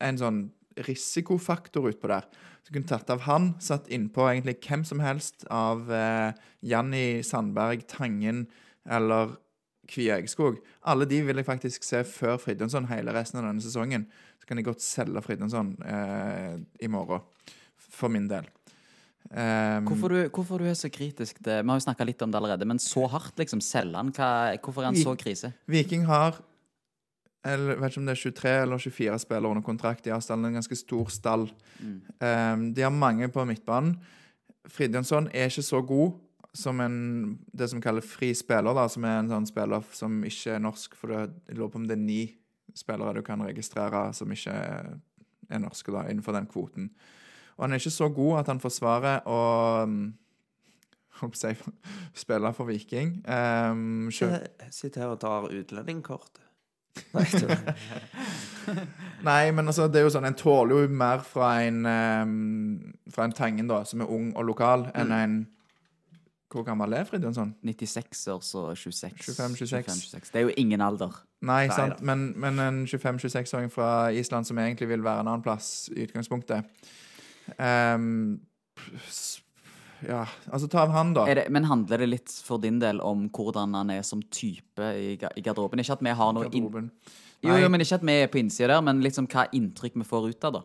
[0.06, 0.42] en sånn
[0.86, 2.26] risikofaktor utpå der.
[2.66, 7.86] Så kunne tatt av han, satt innpå egentlig hvem som helst av eh, Janni Sandberg,
[7.88, 8.44] Tangen
[8.84, 9.36] eller
[9.86, 10.58] Kviegskog.
[10.90, 14.08] Alle de vil jeg faktisk se før Fridtjonsson hele resten av denne sesongen.
[14.42, 17.24] Så kan jeg godt selge Fridtjonsson eh, i morgen,
[17.78, 18.50] for min del.
[19.26, 22.30] Um, Hvorfor du, hvorfor du er så kritisk til Vi har jo snakka litt om
[22.30, 23.62] det allerede, men så hardt, liksom.
[23.64, 24.12] Selge han?
[24.14, 25.50] Hvorfor er han så krise?
[25.66, 26.38] Viking har
[27.46, 30.48] eller, vet ikke om det er 23 eller 24 spillere under kontrakt De har stallen
[30.48, 31.48] En ganske stor stall.
[31.78, 31.98] Mm.
[32.18, 33.96] Um, de har mange på midtbanen.
[34.66, 36.16] Fridjonsson er ikke så god
[36.56, 40.56] som en, det som kalles fri spiller, da, som er en sånn spiller som ikke
[40.56, 40.96] er norsk.
[40.98, 42.22] For det, jeg lurer på om det er ni
[42.76, 46.90] spillere du kan registrere som ikke er norske da, innenfor den kvoten.
[47.56, 49.40] Og han er ikke så god at han forsvarer å
[49.88, 50.00] um,
[51.20, 51.74] holdt på å
[52.24, 53.14] spille for Viking.
[53.24, 56.42] Um, sitter her og tar utlendingkortet.
[57.12, 57.26] Nei.
[59.24, 63.26] Nei, men altså, det er jo sånn, en tåler jo mer fra en, um, fra
[63.28, 65.20] en Tangen, da, som er ung og lokal, enn Mm.
[65.20, 65.36] en
[66.48, 67.50] Hvor gammel er Fridtjonsson?
[67.66, 69.18] 96-års og 26.
[69.18, 69.90] 25-26.
[70.14, 70.30] 25-26.
[70.32, 71.12] Det er jo ingen alder.
[71.42, 75.42] Nei, Nei sant, men, men en 25-26-åring fra Island som egentlig vil være en annen
[75.44, 76.64] plass i utgangspunktet
[77.58, 78.38] um,
[80.06, 81.24] Ja, altså ta av han, da.
[81.34, 85.14] Det, men handler det litt for din del om hvordan han er som type i,
[85.16, 85.80] i garderoben?
[85.80, 86.90] Ikke at vi har noe Garderoben.
[87.46, 90.06] jo, jo, men ikke at vi er på innsida der, men liksom hva inntrykk vi
[90.06, 90.62] får ut av det.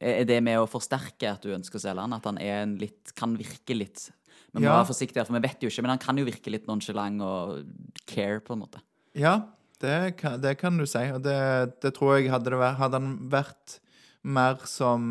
[0.00, 2.16] Er det med å forsterke at du ønsker å selge han?
[2.16, 4.06] At han er en litt, kan virke litt
[4.54, 4.78] Vi må Ja.
[4.80, 7.60] være forsiktige, for vi vet jo ikke, men han kan jo virke litt nonchalant og
[8.08, 8.80] care, på en måte.
[9.14, 9.36] Ja,
[9.78, 11.04] det kan, det kan du si.
[11.14, 11.36] Og det,
[11.84, 13.76] det tror jeg hadde det vært Hadde han vært
[14.22, 15.02] mer som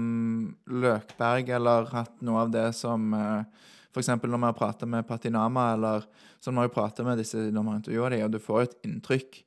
[0.70, 3.68] Løkberg, eller hatt noe av det som F.eks.
[3.90, 6.04] For eksempel når vi har pratet med Patinama, eller
[6.44, 9.40] som når jeg prater med disse når vi intervjuer dem, og du får et inntrykk.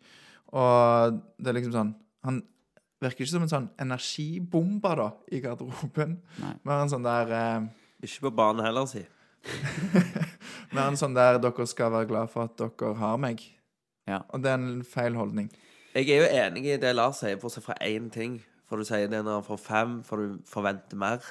[0.58, 1.92] Og det er liksom sånn
[2.26, 2.42] Han
[3.02, 6.18] virker ikke som en sånn energibombe, da, i garderoben.
[6.42, 6.52] Nei.
[6.68, 7.64] Mer en sånn der eh,
[8.04, 9.02] Ikke på banen heller, si.
[10.74, 13.42] Mer en sånn der dere skal være glad for at dere har meg.
[14.10, 14.24] Ja.
[14.34, 15.50] Og det er en feil holdning.
[15.94, 18.40] Jeg er jo enig i det Lars sier, bortsett fra én ting.
[18.72, 21.26] For du sier det når han får fem, for du forventer mer.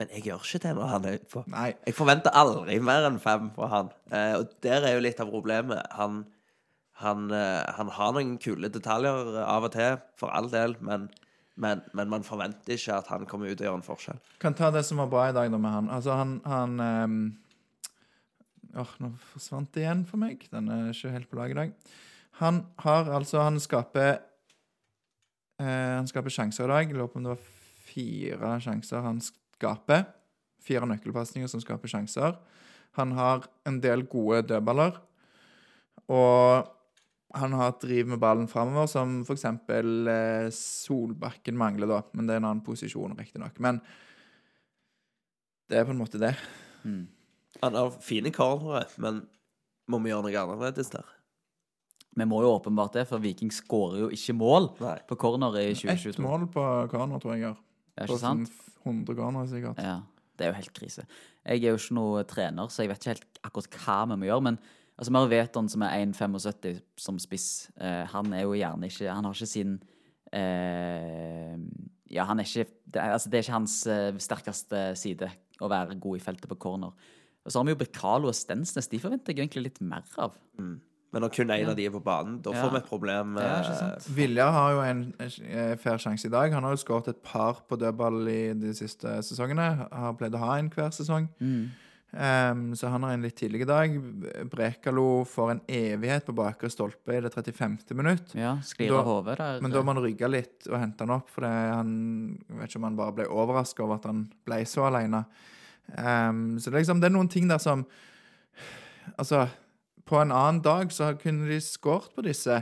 [0.00, 1.42] Men jeg gjør ikke det når han er utpå.
[1.52, 3.90] Jeg forventer aldri mer enn fem fra han.
[4.08, 5.84] Eh, og der er jo litt av problemet.
[5.98, 6.22] Han,
[7.02, 11.10] han, eh, han har noen kule detaljer av og til, for all del, men,
[11.60, 14.24] men, men man forventer ikke at han kommer ut og gjør en forskjell.
[14.40, 15.92] kan ta det som var bra i dag da med han.
[15.92, 17.22] Altså, han, han ehm,
[18.72, 20.48] Åh, nå forsvant det igjen for meg.
[20.48, 21.72] Den er ikke helt på lag i dag.
[22.40, 24.22] Han har altså Han skaper
[25.60, 26.92] Han skaper sjanser i dag.
[26.94, 27.44] Lurer på om det var
[27.92, 30.06] fire sjanser han skaper.
[30.62, 32.36] Fire nøkkelpasninger som skaper sjanser.
[32.98, 34.98] Han har en del gode dødballer.
[36.12, 36.68] Og
[37.38, 39.46] han har et driv med ballen framover, som f.eks.
[39.48, 42.02] Eh, Solbakken mangler, da.
[42.12, 43.56] Men det er en annen posisjon, riktignok.
[43.64, 43.80] Men
[45.70, 46.34] det er på en måte det.
[46.84, 47.06] Mm.
[47.62, 49.22] Han har fine cornere, men
[49.88, 51.08] må vi gjøre noe annerledes der?
[52.16, 54.98] Vi må jo åpenbart det, for Viking skårer jo ikke mål Nei.
[55.08, 56.20] på corner i Ett 2022.
[56.22, 57.46] mål på corner, tror jeg Er.
[57.46, 57.56] gjør.
[57.96, 58.48] Er ikke sant?
[58.52, 59.78] sånn 100 corner, sikkert.
[59.80, 59.94] Ja,
[60.36, 61.06] det er jo helt krise.
[61.46, 64.28] Jeg er jo ikke noe trener, så jeg vet ikke helt akkurat hva vi må
[64.28, 64.42] gjøre.
[64.48, 64.58] Men
[64.98, 67.48] altså, vi har Veton som er 1,75 som spiss.
[67.80, 69.78] Eh, han er jo gjerne ikke Han har ikke sin
[70.32, 71.56] eh,
[72.12, 75.30] Ja, han er ikke det er, altså, det er ikke hans eh, sterkeste side
[75.62, 76.92] å være god i feltet på corner.
[77.42, 78.88] Og så har vi jo Bekalo og Stensnes.
[78.90, 80.34] De forventer jeg egentlig litt mer av.
[81.12, 82.62] Men når kun én av de er på banen, da Ja.
[82.62, 83.34] får vi et problem.
[83.36, 84.06] Vilja eh, sant?
[84.16, 86.52] Viljar har jo en eh, fair sjanse i dag.
[86.56, 89.88] Han har jo skåret et par på dødball i de siste sesongene.
[89.92, 91.28] Har pleid å ha en hver sesong.
[91.40, 91.70] Mm.
[92.12, 93.94] Um, så han har en litt tidlig i dag.
[94.52, 97.78] Brekalo får en evighet på bakre stolpe i det 35.
[97.96, 98.34] minutt.
[98.36, 99.60] Ja, sklir Da- av hodet der.
[99.64, 102.68] Men da må han rygge litt og hente han opp, for det, han jeg vet
[102.68, 105.24] ikke om han bare ble overraska over at han ble så alene.
[105.96, 107.86] Um, så det er, liksom, det er noen ting der som
[109.18, 109.48] Altså,
[110.12, 112.58] på en annen dag så kunne de skåret på disse.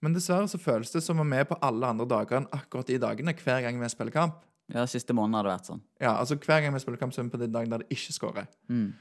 [0.00, 2.88] Men dessverre så føles det som om vi er på alle andre dager enn akkurat
[2.88, 4.38] de dagene hver gang vi spiller kamp.
[4.72, 5.82] Ja, siste måneden har det vært sånn.
[6.00, 7.92] Ja, altså Hver gang vi spiller kamp, så er vi på den dagen der det
[7.92, 8.48] ikke skårer.
[8.68, 8.92] Mm.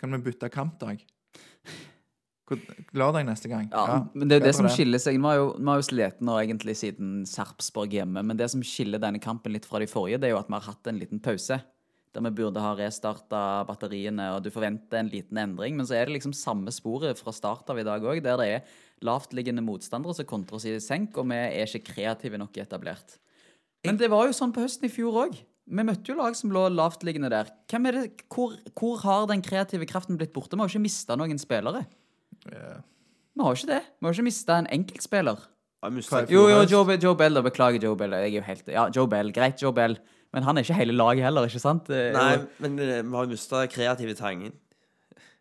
[0.00, 1.04] Kan vi bytte kampdag?
[2.92, 3.70] Lørdag neste gang.
[3.72, 5.16] Ja, men det er jo det som som skiller seg.
[5.16, 8.64] Vi har jo, vi har jo slitt nå egentlig siden Sarpsborg hjemme, men det som
[8.64, 11.00] skiller denne kampen litt fra de forrige, det er jo at vi har hatt en
[11.00, 11.60] liten pause.
[12.14, 15.74] Der vi burde ha restarta batteriene, og du forventer en liten endring.
[15.76, 18.46] Men så er det liksom samme sporet fra start av i dag òg, der det
[18.52, 18.68] er
[19.04, 23.16] lavtliggende motstandere som kontrer oss i senk, og vi er ikke kreative nok etablert.
[23.84, 25.34] Men det var jo sånn på høsten i fjor òg.
[25.66, 27.50] Vi møtte jo lag som lå lavtliggende der.
[27.72, 30.54] Hvem er det, hvor, hvor har den kreative kraften blitt borte?
[30.54, 31.82] Vi har jo ikke mista noen spillere.
[32.46, 32.78] Yeah.
[33.34, 33.82] Vi har jo ikke det.
[33.98, 35.42] Vi har jo ikke mista en enkeltspiller.
[35.84, 36.62] Er- Jo, jo.
[36.70, 37.42] Joe, Joe Bell, da.
[37.44, 38.12] Beklager, Joe Bell.
[38.12, 39.32] Jeg er jo helt Ja, Joe Bell.
[39.36, 39.98] Greit, Joe Bell.
[40.34, 41.86] Men han er ikke hele laget heller, ikke sant?
[41.86, 44.52] Det jo- Nei, men eh, vi har jo mista kreative Tangen.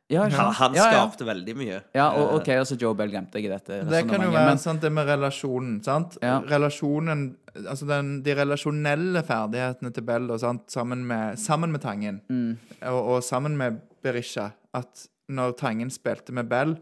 [0.09, 0.91] ja, Han, han ja, ja.
[1.07, 1.79] skapte veldig mye.
[1.95, 4.29] Ja, og, Eh, ok, og så Joe Bell glemte jeg i dette Det kan jo
[4.31, 5.83] være men- sant, det med relasjonen.
[5.83, 6.17] sant?
[6.21, 6.39] Ja.
[6.41, 10.67] Relasjonen, altså den, De relasjonelle ferdighetene til Bell da, sant?
[10.69, 12.57] Sammen, med, sammen med Tangen, Mm.
[12.83, 16.77] og, og sammen med Berisha At når Tangen spilte med Bell,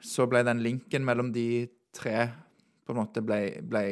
[0.00, 2.30] så ble den linken mellom de tre
[2.86, 3.82] på en måte ble, ble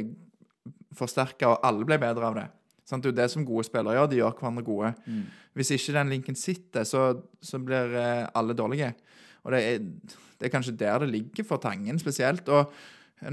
[0.95, 2.47] forsterka, og alle ble bedre av det.
[2.89, 3.05] Sant?
[3.05, 4.11] Det er jo det som gode spillere gjør.
[4.11, 4.93] De gjør hverandre gode.
[5.05, 5.25] Mm.
[5.59, 7.03] Hvis ikke den linken sitter, så,
[7.45, 8.95] så blir eh, alle dårlige.
[9.45, 9.83] Og det er,
[10.39, 12.49] det er kanskje der det ligger for Tangen spesielt.
[12.49, 12.73] Og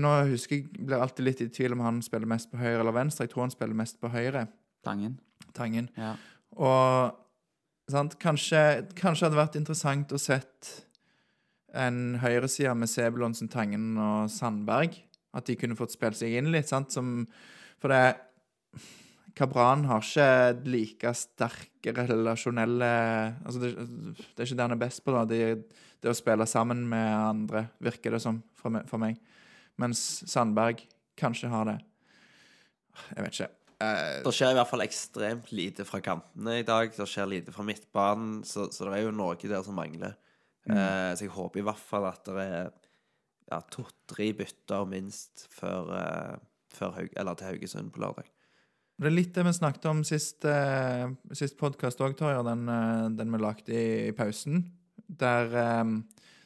[0.01, 2.95] nå husker jeg, blir alltid litt i tvil om han spiller mest på høyre eller
[2.95, 3.27] venstre.
[3.27, 4.47] Jeg tror han spiller mest på høyre,
[4.85, 5.19] Tangen.
[5.55, 5.87] Tangen.
[5.97, 6.13] Ja.
[6.61, 7.15] Og
[7.91, 8.17] sant?
[8.21, 10.71] Kanskje, kanskje hadde vært interessant å sett
[11.75, 14.99] en høyreside med Sebulonsen, Tangen og Sandberg.
[15.35, 16.93] At de kunne fått spilt seg inn litt, sant?
[16.95, 17.25] Som,
[17.81, 18.15] for det
[19.35, 22.91] Kabran har ikke like sterke relasjonelle
[23.43, 25.25] Altså, det, det er ikke det han er best på, da.
[25.27, 25.41] Det,
[26.01, 28.87] det å spille sammen med andre, virker det som for meg.
[28.87, 29.19] For meg.
[29.81, 30.85] Mens Sandberg
[31.19, 31.77] kanskje har det.
[33.11, 33.51] Jeg vet ikke.
[33.83, 36.93] Eh, Det skjer i hvert fall ekstremt lite fra kantene i dag.
[36.95, 40.15] Det skjer lite fra midtbanen, så, så det er jo noe der som mangler.
[40.65, 42.71] Eh, så jeg håper i hvert fall at det er
[43.51, 46.39] ja, to-tre bytter minst før, eh,
[46.73, 48.31] før eller til Haugesund på lørdag.
[48.95, 52.43] Det er litt det vi snakket om sist, eh, sist podkast òg, Torjer.
[52.47, 54.71] Den, eh, den vi lagde i, i pausen.
[55.09, 56.03] Der, eh, der,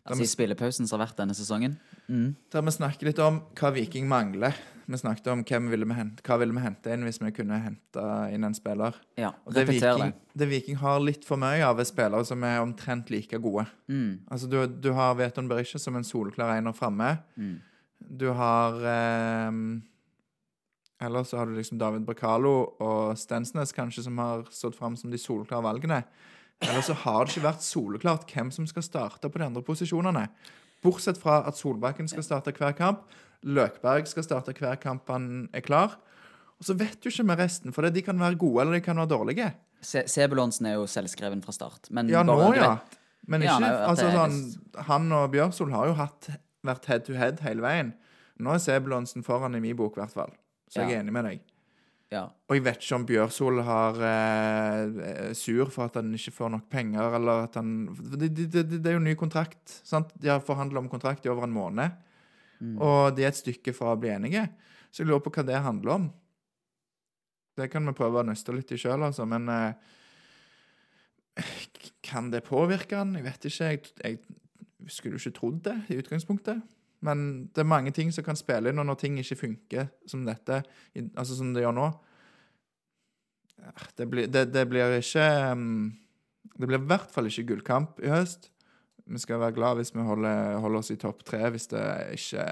[0.09, 1.77] Altså i spillepausen som har vært denne sesongen.
[2.09, 2.35] Mm.
[2.49, 4.55] der vi snakker litt om hva Viking mangler.
[4.89, 7.59] Vi snakket om hvem ville vi hente, hva ville vi hente inn hvis vi kunne
[7.61, 8.95] hente inn en spiller.
[9.15, 10.15] Ja, Og det Viking, det.
[10.33, 13.67] det Viking har litt for mye av, er spillere som er omtrent like gode.
[13.87, 14.25] Mm.
[14.31, 17.19] Altså, du, du har Veton Berisha som en soleklar einer framme.
[17.37, 17.59] Mm.
[18.17, 19.51] Du har eh,
[21.01, 25.09] Eller så har du liksom David Bacalo og Stensnes kanskje som har stått fram som
[25.11, 26.01] de soleklare valgene.
[26.61, 30.25] Eller så har det ikke vært soleklart hvem som skal starte på de andre posisjonene.
[30.83, 33.05] Bortsett fra at Solbakken skal starte hver kamp.
[33.47, 35.95] Løkberg skal starte hver kamp han er klar.
[36.59, 38.99] Og så vet du ikke med resten, for de kan være gode eller de kan
[38.99, 39.53] være dårlige.
[39.81, 41.87] Se- Sebulonsen er jo selvskreven fra start.
[41.95, 42.73] Men Ja, nå, bare, ja.
[42.75, 46.29] vet- Men ikke ja, altså, sånn, Han og Bjørsol har jo hatt,
[46.65, 47.93] vært head to head hele veien.
[48.39, 50.31] Nå er Sebulonsen foran i min bok, i hvert fall.
[50.69, 51.45] Så jeg er enig med deg.
[52.09, 52.23] Ja.
[52.49, 56.69] Og jeg vet ikke om Bjørsol har eh, sur for at han ikke får nok
[56.71, 60.13] penger, eller at han Det, det, det, det er jo ny kontrakt, sant?
[60.17, 61.93] De har forhandla om kontrakt i over en måned.
[62.59, 64.43] Og de er et stykke fra å bli enige.
[64.91, 66.09] Så jeg lurer på hva det handler om.
[67.59, 69.95] Det kan vi prøve å nøste litt i sjøl, altså, men eh,
[72.03, 73.13] Kan det påvirke han?
[73.15, 73.69] Jeg vet ikke.
[73.69, 76.63] Jeg, jeg skulle ikke trodd det i utgangspunktet.
[77.05, 80.25] Men det er mange ting som kan spille inn, og når ting ikke funker som
[80.27, 80.61] dette,
[81.15, 81.89] altså som det gjør nå
[83.95, 85.91] Det blir, det, det blir ikke um,
[86.55, 88.49] Det blir i hvert fall ikke gullkamp i høst.
[89.09, 91.85] Vi skal være glad hvis vi holder, holder oss i topp tre, hvis det
[92.17, 92.45] ikke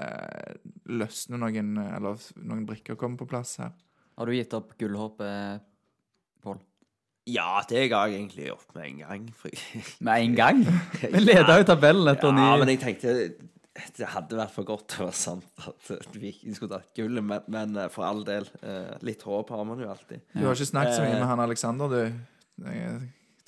[0.90, 3.76] løsner noen Eller noen brikker kommer på plass her.
[4.18, 5.62] Har du gitt opp gullhåpet,
[6.42, 6.58] Pål?
[7.28, 9.28] Ja, det ga jeg egentlig opp med en gang.
[9.36, 9.52] For
[10.02, 10.64] Med en gang?
[11.14, 13.14] Vi leda jo tabellen etter ja, men jeg tenkte
[13.98, 17.44] det hadde vært for godt til å være sant at Viking skulle tatt gullet, men,
[17.52, 18.46] men eh, for all del.
[18.62, 20.20] eh, litt håp har man jo alltid.
[20.34, 21.20] Du har ikke snakket så mye Eh.
[21.22, 22.02] med han Alexander, du.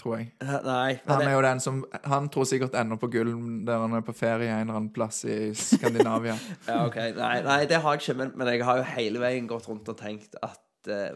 [0.00, 0.30] Tror jeg.
[0.40, 3.34] Nei, Han er jo den som Han tror sikkert ennå på gull
[3.68, 6.38] der han er på ferie en eller annen plass i Skandinavia.
[6.70, 6.96] ja, ok.
[7.18, 9.90] nei, nei, det har jeg ikke, men, men jeg har jo hele veien gått rundt
[9.92, 10.62] og tenkt at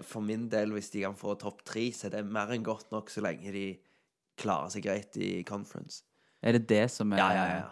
[0.05, 2.91] for min del, hvis de kan få topp tre, så er det mer enn godt
[2.93, 3.63] nok så lenge de
[4.37, 6.03] klarer seg greit i conference.
[6.45, 7.65] Er det det som er Ja, ja, ja.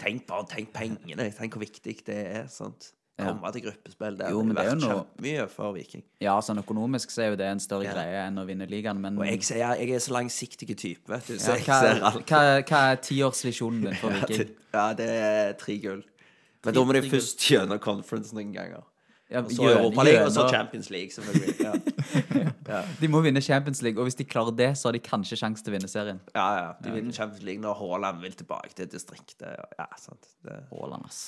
[0.00, 1.28] Tenk bare tenk pengene.
[1.36, 2.46] Tenk hvor viktig det er.
[2.48, 2.92] sant?
[3.20, 3.26] Ja.
[3.28, 4.16] Komme til gruppespill.
[4.18, 6.02] Det hadde vært noe- kjempemye for Viking.
[6.20, 7.92] Ja, sånn økonomisk så er jo det en større Ja.
[7.92, 11.26] greie enn å vinne ligaen, men Og jeg, sier, jeg er så langsiktig type, vet
[11.26, 11.34] du.
[11.38, 12.26] Så ja, jeg hva, ser alt.
[12.26, 14.38] hva, hva er tiårsvisjonen din for Ja, Viking?
[14.38, 16.02] det, ja, det er tre gull.
[16.64, 18.82] Men da må de først gjennom conference noen ganger.
[19.32, 21.54] Ja, Og så Europaligaen, og så Champions League, selvfølgelig.
[21.64, 21.72] Ja.
[22.74, 22.82] ja.
[23.00, 25.64] De må vinne Champions League, og hvis de klarer det, så har de kanskje sjanse
[25.64, 26.20] til å vinne serien.
[26.36, 26.68] ja, ja.
[26.84, 29.56] De vinner Champions League når Haaland vil tilbake til distriktet.
[29.78, 30.30] Ja, sant.
[30.44, 30.60] Det.
[30.70, 31.24] Haaland, ass.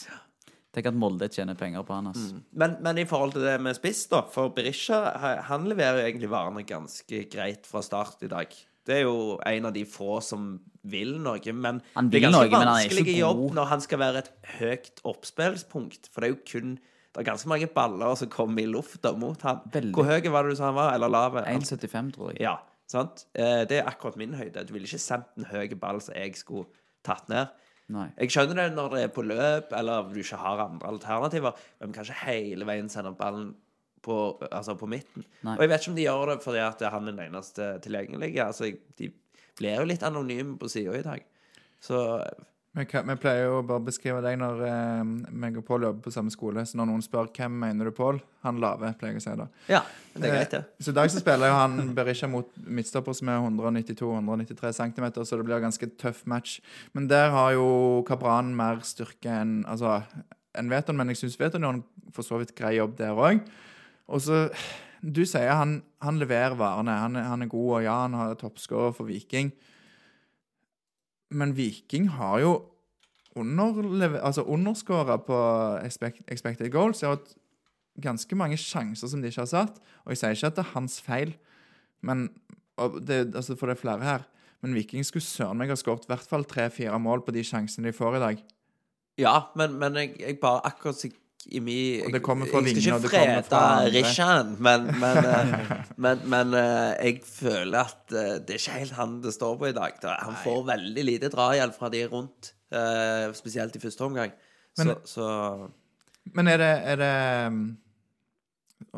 [0.74, 2.32] Tenk at Molde tjener penger på han, ass.
[2.52, 4.24] Men, men i forhold til det med spiss, da.
[4.34, 5.00] For Berisha
[5.48, 8.56] han leverer jo egentlig varene ganske greit fra start i dag.
[8.84, 11.54] Det er jo en av de få som vil noe.
[11.56, 15.00] Men Han det er ganske noe, vanskelig er jobb når han skal være et høyt
[15.06, 16.10] oppspillspunkt.
[16.12, 16.74] For det er jo kun
[17.14, 19.60] Det er ganske mange baller som kommer i lufta mot han.
[19.70, 19.92] Veldig.
[19.94, 20.94] Hvor høy var det du sa han var?
[20.96, 21.36] Eller lav?
[21.46, 22.40] 1,75, tror jeg.
[22.42, 22.56] Ja,
[22.90, 23.26] sant?
[23.38, 24.64] Eh, Det er akkurat min høyde.
[24.66, 26.66] Du ville ikke sendt en høy ball som jeg skulle
[27.06, 27.52] tatt ned.
[27.94, 28.08] Nei.
[28.18, 31.90] Jeg skjønner det når det er på løp, eller du ikke har andre alternativer, men
[31.92, 33.52] vi kan ikke hele veien sende ballen
[34.04, 34.16] på,
[34.50, 35.22] altså på midten.
[35.44, 35.54] Nei.
[35.54, 38.40] Og jeg vet ikke om de gjør det fordi at han er den eneste tilgjengelige.
[38.46, 39.10] Altså, de
[39.60, 41.22] blir jo litt anonyme på sida i dag.
[41.84, 42.00] Så
[42.74, 46.12] Vi, vi pleier jo bare å beskrive deg når eh, meg og Pål jobber på
[46.14, 46.64] samme skole.
[46.66, 49.46] Så når noen spør hvem mener du Pål, han lave, pleier jeg å si da.
[49.70, 49.82] ja,
[50.16, 50.62] det er greit, det.
[50.82, 55.38] Så i dag så spiller jo han Berisha mot midtstopper som er 192-193 cm, så
[55.38, 56.56] det blir en ganske tøff match.
[56.98, 57.68] Men der har jo
[58.08, 60.00] Kabran mer styrke enn altså,
[60.58, 61.84] en Veton, men jeg syns Veton gjør en
[62.14, 63.44] for så vidt grei jobb der òg.
[64.10, 64.48] Og så
[65.04, 66.94] Du sier han, han leverer varene.
[66.96, 69.50] Han han er god, og ja, han har toppskårer for Viking.
[71.34, 72.52] Men Viking har jo
[73.34, 75.38] altså underskåra på
[75.82, 77.02] expect, expected goals.
[77.02, 77.34] Jeg har hatt
[78.02, 79.80] ganske mange sjanser som de ikke har satt.
[80.04, 81.34] Og jeg sier ikke at det er hans feil,
[82.04, 82.28] men
[83.06, 84.26] det, altså for det er flere her.
[84.62, 87.90] Men Viking skulle søren meg ha skåret i hvert fall tre-fire mål på de sjansene
[87.90, 88.44] de får i dag.
[89.20, 91.10] Ja, men, men jeg, jeg bare akkurat så
[91.52, 91.76] i mi
[92.06, 93.92] Og det kommer fra Jeg skal og ikke det kommer frede fra andre.
[93.94, 95.74] Rishan, men, men, eh,
[96.06, 99.68] men, men eh, jeg føler at eh, det er ikke helt han det står på
[99.68, 99.98] i dag.
[100.02, 100.16] Da.
[100.24, 104.34] Han får veldig lite drahjelp fra de rundt, eh, spesielt i første omgang.
[104.78, 105.28] Men- så
[106.34, 107.14] Men er det, er det
[107.52, 107.76] um,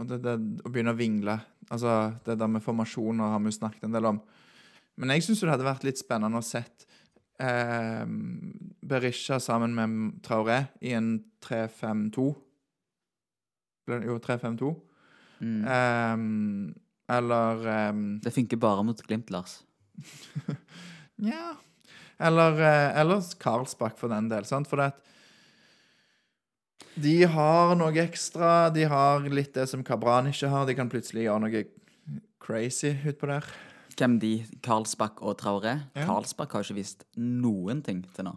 [0.07, 1.35] det, det, Å begynne å vingle
[1.67, 4.21] Altså, det der med formasjoner har vi snakket en del om.
[4.97, 6.87] Men jeg syns det hadde vært litt spennende å sett
[7.39, 8.05] eh,
[8.87, 12.27] Berisha sammen med Traoré i en 3-5-2.
[13.87, 14.73] Jo, 3-5-2.
[15.41, 15.63] Mm.
[15.65, 17.93] Eh, eller eh,
[18.25, 19.61] Det funker bare mot Glimt, Lars.
[21.23, 21.57] Nja
[22.19, 24.45] Eller, eh, eller Karlsbakk, for den del.
[24.49, 24.69] Sant?
[24.69, 25.03] For det at
[26.97, 28.71] de har noe ekstra.
[28.73, 30.65] De har litt det som Kabran ikke har.
[30.65, 31.65] De kan plutselig gjøre noe
[32.41, 33.49] crazy utpå der.
[33.97, 34.31] Hvem de?
[34.63, 35.77] Karlsbakk og Traoré?
[35.97, 36.05] Ja.
[36.09, 38.35] Karlsbakk har ikke vist noen ting til nå.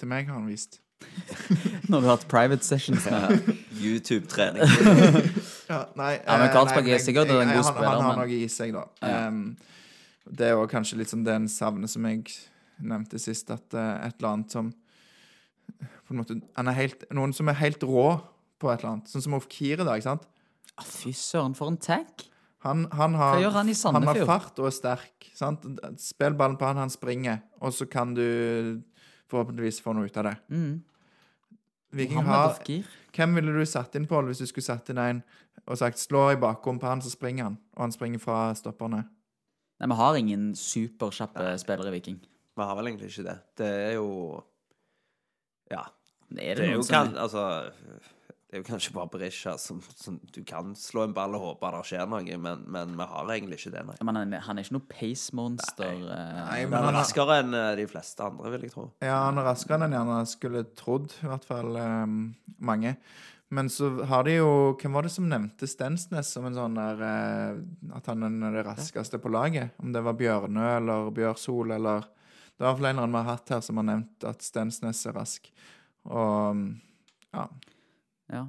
[0.00, 0.80] Til meg har han vist.
[1.90, 3.52] Når du har hatt private sessions med
[3.84, 4.68] YouTube-trening.
[5.72, 8.26] Ja, nei, Ja, men eh, Karlsbakk er sikkert en god han, spiller, Han har men-
[8.28, 8.82] noe i seg, da.
[9.00, 9.28] Ja.
[9.28, 9.38] Um,
[10.28, 12.26] det er jo kanskje litt som den savnet som jeg
[12.82, 14.68] nevnte sist, at uh, et eller annet som
[15.80, 18.04] på en måte, han er helt, Noen som er helt rå
[18.60, 19.08] på et eller annet.
[19.10, 20.04] Sånn som Ofkir i dag.
[20.04, 20.28] sant?
[20.76, 22.26] Ah, Fy søren, for en tag!
[22.62, 25.28] Han, han har, Hva gjør han i han har fart og er sterk.
[25.34, 25.64] Sant?
[25.98, 28.82] Spill ballen på han, han springer, og så kan du
[29.32, 30.36] forhåpentligvis få noe ut av det.
[30.52, 30.76] Mm.
[31.92, 32.54] Viking har,
[33.12, 35.24] hvem ville du satt inn på hvis du skulle satt inn en
[35.68, 37.58] og sagt 'slå i bakrom på han', så springer han.
[37.76, 39.04] Og han springer fra stopperne.
[39.80, 42.20] Nei, vi har ingen superkjappe spillere i Viking.
[42.56, 43.38] Vi har vel egentlig ikke det.
[43.58, 44.42] Det er jo
[45.70, 45.84] Ja.
[46.32, 47.70] Er Det det er jo, kan, altså,
[48.52, 51.70] det er jo kanskje bare Berisha som, som Du kan slå en ball og håpe
[51.72, 53.94] det skjer noe, men, men vi har egentlig ikke det, nei.
[54.04, 55.88] Men han, han er ikke noe pace-monster.
[55.88, 58.84] eh, Nei, Men han er raskere enn eh, de fleste andre, vil jeg tro.
[59.00, 62.18] ja, han er raskere enn han gjerne skulle trodd, i hvert fall um,
[62.60, 62.92] mange.
[63.52, 67.02] Men så har de jo Hvem var det som nevnte Stensnes som en sånn der
[67.04, 67.58] eh,
[67.96, 69.74] At han er det raskeste på laget?
[69.80, 73.16] Om det var Bjørnø eller Bjørsol eller Det er i hvert fall en eller annen
[73.18, 75.48] vi har hatt her som har nevnt at Stensnes er rask.
[76.08, 76.64] Og
[77.32, 77.44] ja.
[78.32, 78.46] Ja.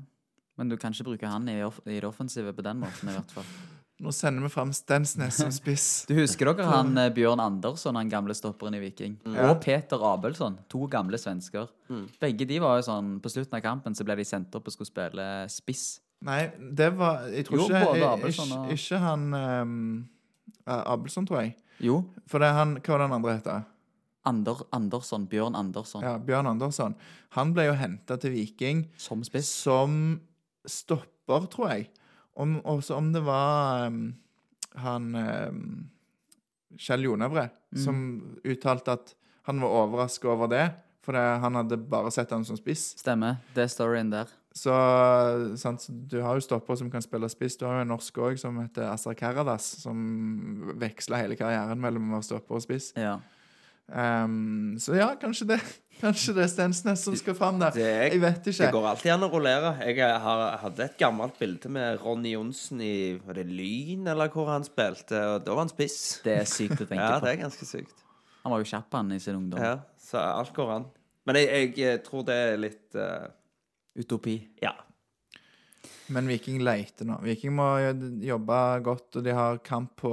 [0.58, 3.16] Men du kan ikke bruke han i, off i det offensive på den måten, i
[3.18, 3.48] hvert fall.
[4.04, 5.84] Nå sender vi fram Stensnes som spiss.
[6.10, 9.16] Du husker dere han eh, Bjørn Andersson, han gamle stopperen i Viking?
[9.26, 9.38] Mm.
[9.50, 11.70] Og Peter Abelsson, to gamle svensker.
[12.20, 14.74] Begge de var jo sånn På slutten av kampen så ble de sendt opp og
[14.76, 15.86] skulle spille spiss.
[16.26, 20.10] Nei, det var Jeg tror Jo, ikke både jeg- Abelsson ikke, og- ikke han um,
[20.66, 21.56] Abelsson, tror jeg.
[21.84, 22.02] Jo.
[22.28, 23.64] For det er han Hva var den andre heter?
[24.30, 25.26] Ander, Andersson.
[25.28, 26.04] Bjørn Andersson.
[26.06, 26.96] Ja, Bjørn Andersson.
[27.38, 29.50] Han ble jo henta til Viking Som spiss.
[29.64, 30.22] som
[30.66, 31.90] stopper, tror jeg.
[32.40, 34.14] Om, også om det var um,
[34.82, 35.66] han um,
[36.80, 38.00] Kjell Jonevre som
[38.46, 39.14] uttalte at
[39.48, 40.64] han var overraska over det,
[41.04, 42.94] for det, han hadde bare sett han som spiss.
[43.02, 43.42] Stemmer.
[43.56, 44.30] Det er storyen der.
[44.56, 44.72] Så,
[45.58, 47.58] sant, du har jo stopper som kan spille spiss.
[47.60, 49.98] Du har jo en norsk òg som heter Asar Karadas, som
[50.80, 52.92] veksla hele karrieren mellom å være stopper og spiss.
[52.96, 53.18] Ja.
[53.94, 55.60] Um, så ja, kanskje det
[56.04, 57.76] Kanskje det er Stensnes som skal fram der.
[57.76, 58.66] Det er- jeg vet ikke.
[58.66, 59.70] Det går alltid an å rullere.
[59.86, 64.50] Jeg har, hadde et gammelt bilde med Ronny Johnsen i Var det Lyn, eller hvor
[64.50, 65.22] han spilte?
[65.36, 66.00] Og da var han spiss.
[66.26, 67.30] Det er sykt å tenke Ja, det på.
[67.36, 68.02] er ganske sykt.
[68.44, 69.62] Han var jo kjapp, han, i sin ungdom.
[69.64, 70.90] Ja, så alt går an.
[71.30, 73.30] Men jeg, jeg tror det er litt uh...
[73.96, 74.34] Utopi.
[74.60, 74.74] Ja.
[76.12, 77.20] Men Viking leiter nå.
[77.24, 77.70] Viking må
[78.26, 80.12] jobbe godt, og de har kamp på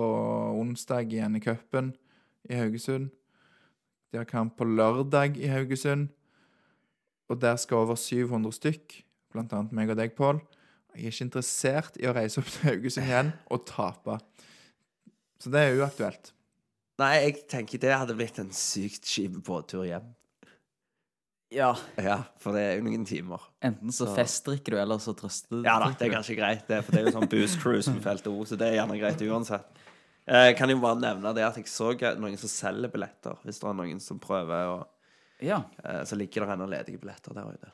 [0.60, 1.90] onsdag igjen i cupen
[2.46, 3.08] i Haugesund.
[4.11, 6.08] De har kamp på lørdag i Haugesund.
[7.30, 9.00] Og der skal over 700 stykk
[9.30, 10.40] blant annet meg og deg, Pål.
[10.96, 14.16] Jeg er ikke interessert i å reise opp til Haugesund igjen og tape.
[15.40, 16.32] Så det er uaktuelt.
[17.00, 20.11] Nei, jeg tenker det hadde blitt en sykt kjip båttur hjem.
[21.50, 21.70] Ja.
[21.98, 23.40] Ja, for det er jo noen timer.
[23.64, 25.62] Enten så Så- festdrikker du, eller så trøster du.
[25.66, 28.02] Ja da, det er kanskje greit, det, for det er jo sånn boost cruise med
[28.04, 29.66] felt O, så det er gjerne greit uansett.
[30.30, 33.66] Jeg kan jo bare nevne det at jeg så noen som selger billetter, hvis det
[33.68, 34.86] er noen som prøver å
[35.42, 35.62] Ja.
[35.84, 37.70] eh, Så ligger det ennå ledige billetter der ute.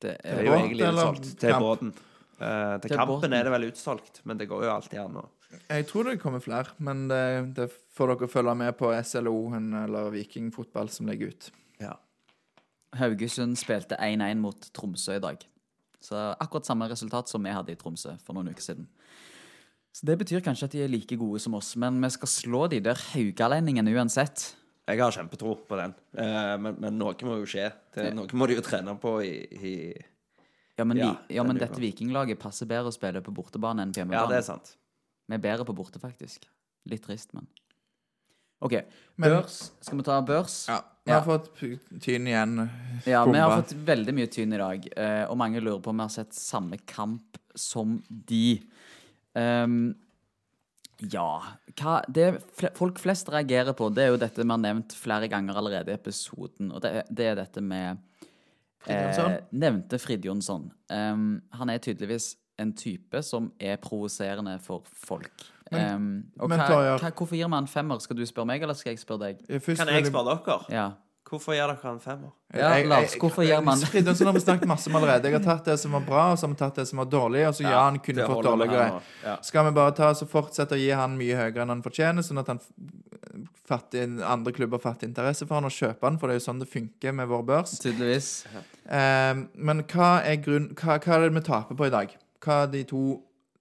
[0.00, 1.38] Det Det er jo egentlig utsolgt.
[1.40, 1.62] Til kamp?
[1.64, 1.92] båten.
[2.40, 3.32] Eh, til Til kampen båten.
[3.34, 5.28] er det vel utsolgt, men det går jo alltid an å
[5.70, 9.74] Jeg tror det kommer flere, men det, det får dere følge med på SLO en-
[9.74, 11.50] eller Vikingfotball som legger ut.
[11.80, 11.94] Ja.
[12.94, 15.44] Haugesund spilte 1-1 mot Tromsø i dag.
[16.00, 18.86] Så akkurat samme resultat som vi hadde i Tromsø for noen uker siden.
[19.92, 22.66] Så Det betyr kanskje at de er like gode som oss, men vi skal slå
[22.70, 24.54] de der haugalendingene uansett.
[24.88, 27.66] Jeg har kjempetro på den, eh, men, men noe må jo skje.
[27.94, 29.74] Det, noe må de jo trene på i, i
[30.78, 33.92] Ja, men, Ja, vi, ja, men dette vikinglaget passer bedre å spille på bortebane enn
[33.92, 34.76] på Ja, det er sant.
[35.28, 36.46] Vi er bedre på borte, faktisk.
[36.88, 37.48] Litt trist, men
[38.64, 38.78] OK.
[39.16, 39.72] Men- Børs.
[39.80, 40.66] Skal vi ta børs?
[40.68, 41.20] Ja, Vi Ja.
[41.20, 41.54] har fått
[42.02, 42.68] tyn igjen.
[43.06, 45.96] Ja, vi har fått veldig mye tynn i dag, eh, og mange lurer på om
[45.96, 48.60] vi har sett samme kamp som de.
[49.38, 49.94] Ehm,
[51.12, 51.28] ja
[51.78, 52.24] hva det
[52.58, 55.92] fl folk flest reagerer på, det er jo dette vi har nevnt flere ganger allerede
[55.92, 58.00] i episoden, og det, er- det er dette med
[58.88, 60.70] eh, Nevnte Fridjonsson.
[60.90, 65.30] Um, han er tydeligvis en type som er provoserende for folk.
[65.70, 66.66] Ehm, og men hva,
[66.98, 68.00] hva, hvorfor gir vi en femmer?
[68.02, 69.44] Skal du spørre meg, eller skal jeg spørre deg?
[69.62, 70.58] Først Kan jeg spørre dere?
[70.74, 70.86] Ja.
[71.28, 72.30] Hvorfor gir dere en femmer?
[72.56, 75.24] Ja, Lars, hvorfor gjør man- Fridtjonsson har vi snakket masse om allerede.
[75.28, 77.04] Jeg har tatt det som var bra, og så har vi tatt det som var
[77.12, 77.42] dårlig.
[77.48, 79.02] Og så ja, han kunne fått dårligere.
[79.24, 79.36] Ja.
[79.42, 82.24] Skal vi bare ta oss og fortsette å gi han mye høyere enn han fortjener,
[82.24, 82.60] sånn at han
[83.68, 86.60] fatter, andre klubber fatter interesse for han og kjøper han, for det er jo sånn
[86.62, 87.76] det funker med vår børs.
[87.82, 88.30] Tydeligvis.
[88.88, 92.14] Eh, men hva er, grunn, hva, hva er det vi taper på i dag?
[92.40, 93.02] Hva er de to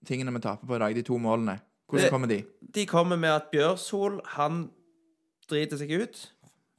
[0.08, 0.96] tingene vi taper på i dag?
[0.96, 1.60] De to målene?
[1.90, 2.46] Hvordan Det- kommer de?
[2.72, 4.70] De kommer med at Bjørshol, han
[5.50, 6.30] driter seg ut,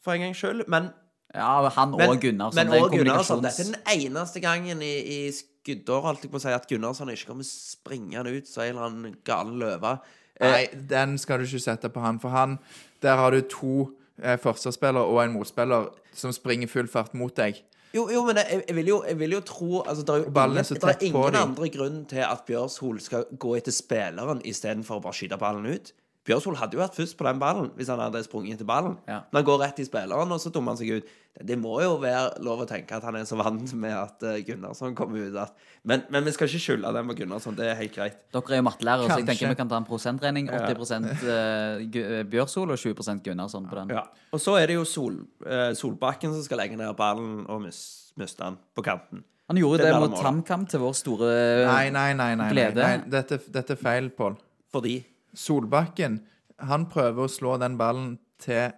[0.09, 0.65] for en gangs skyld.
[0.73, 0.91] Men,
[1.35, 2.57] Ja, han men, og Gunnarsson.
[2.57, 3.43] men det er også Gunnarsson.
[3.45, 7.13] Dette er den eneste gangen i, i skuddår holdt jeg på å si, at Gunnarsson
[7.13, 9.99] ikke kommer springende ut som en eller annen gal løve.
[10.41, 12.59] Eh, Nei, den skal du ikke sette på han, for han
[13.03, 13.91] Der har du to
[14.23, 17.61] eh, forsvarsspillere og en motspiller som springer full fart mot deg.
[17.95, 20.25] Jo, jo, men jeg, jeg, vil jo, jeg vil jo tro altså, Det er jo
[20.29, 25.05] er ingen, er ingen andre grunn til at Bjørshol skal gå etter spilleren istedenfor å
[25.07, 25.95] bare skyte ballen ut.
[26.29, 28.99] Bjørshol hadde jo vært først på den ballen hvis han hadde sprunget etter ballen.
[29.09, 29.23] Ja.
[29.31, 31.15] Men han går rett i spilleren, og så dummer han seg ut.
[31.39, 34.41] Det, må jo være lov å tenke at han er så vant med at eh,
[34.43, 35.55] Gunnarsson kommer ut at
[35.87, 37.55] men, men vi skal ikke skylde den på Gunnarsson.
[37.55, 38.17] Det er helt greit.
[38.35, 40.51] Dere er jo mattelærere, så jeg tenker vi kan ta en prosentregning.
[40.51, 43.95] 80 eh, Gu- Bjørsol og 20 Gunnarsson på den.
[43.95, 44.03] Ja.
[44.35, 48.43] Og så er det jo Sol, eh, Solbakken som skal legge ned ballen og miste
[48.43, 49.23] den på kanten.
[49.49, 51.69] Han gjorde Det det mot TamKam til vår store glede.
[51.71, 52.11] nei, nei.
[52.19, 52.83] nei, nei, Glede.
[52.83, 52.99] nei.
[53.15, 54.35] Dette, dette er feil, Pål.
[54.75, 54.99] Fordi
[55.39, 56.21] Solbakken
[56.69, 58.73] han prøver å slå den ballen til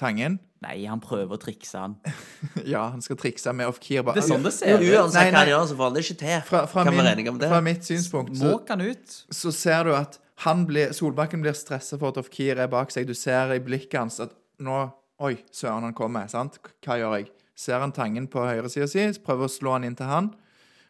[0.00, 0.38] Tangen.
[0.64, 1.96] Nei, han prøver å trikse han.
[2.72, 4.04] Ja, han skal trikse med off-keer.
[4.10, 4.86] Det er sånn det ser ut.
[4.88, 6.38] Uansett hva han gjør, så får han det ikke til.
[6.48, 9.16] Fra, fra, min, fra mitt synspunkt så, han ut.
[9.40, 13.08] så ser du at han blir, Solbakken blir stressa for at off-keer er bak seg.
[13.08, 14.86] Du ser i blikket hans at nå
[15.20, 16.24] Oi, søren, han kommer.
[16.32, 16.54] sant?
[16.80, 17.26] Hva gjør jeg?
[17.52, 20.30] Ser han Tangen på høyresida si, prøver å slå han inn til han.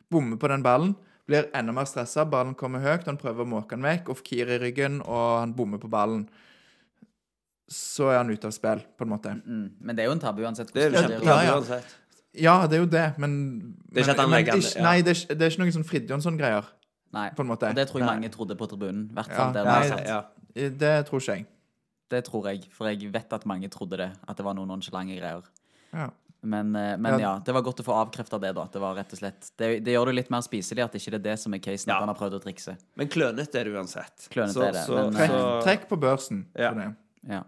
[0.06, 0.92] Bommer på den ballen.
[1.30, 2.24] Blir enda mer stressa.
[2.26, 4.08] Ballen kommer høyt, han prøver å måke den vekk.
[4.14, 6.24] Off-keer i ryggen, og han bommer på ballen.
[7.70, 9.32] Så er han ute av spill, på en måte.
[9.46, 9.66] Mm.
[9.78, 10.72] Men det er jo en tabbe uansett.
[10.74, 11.54] Det er jo Ja, ja.
[11.60, 11.92] uansett.
[12.34, 14.82] Ja, det er jo det, men Det er ikke at han men, legger.
[14.82, 16.64] Nei, det er, ikke- det er ikke noen sånn Fridtjonsson-greier,
[17.12, 17.30] Nei.
[17.30, 17.68] på en måte.
[17.70, 18.14] Og det tror jeg Nei.
[18.16, 19.10] mange trodde på tribunen.
[19.10, 20.04] I hvert Ja, fall der nei.
[20.06, 20.24] Ja.
[20.54, 21.46] Det tror ikke jeg.
[22.10, 24.10] Det tror jeg, for jeg vet at mange trodde det.
[24.28, 25.42] At det var noen nonchalante greier.
[25.92, 26.10] Ja.
[26.42, 27.34] Men, eh, men Ja.
[27.34, 28.64] ja, det var godt å få avkrefta det, da.
[28.72, 31.14] Det var rett og slett Det, det gjør det litt mer spiselig at ikke det
[31.20, 31.96] er det som er casen, Ja.
[31.96, 32.76] at han har prøvd å trikse.
[32.96, 34.28] Men klønete er det uansett.
[34.30, 36.44] Klønete Så- er det, så- men, Trekk, så- trekk på børsen.
[36.56, 36.72] Ja.
[36.72, 36.96] for det.
[37.28, 37.42] Ja.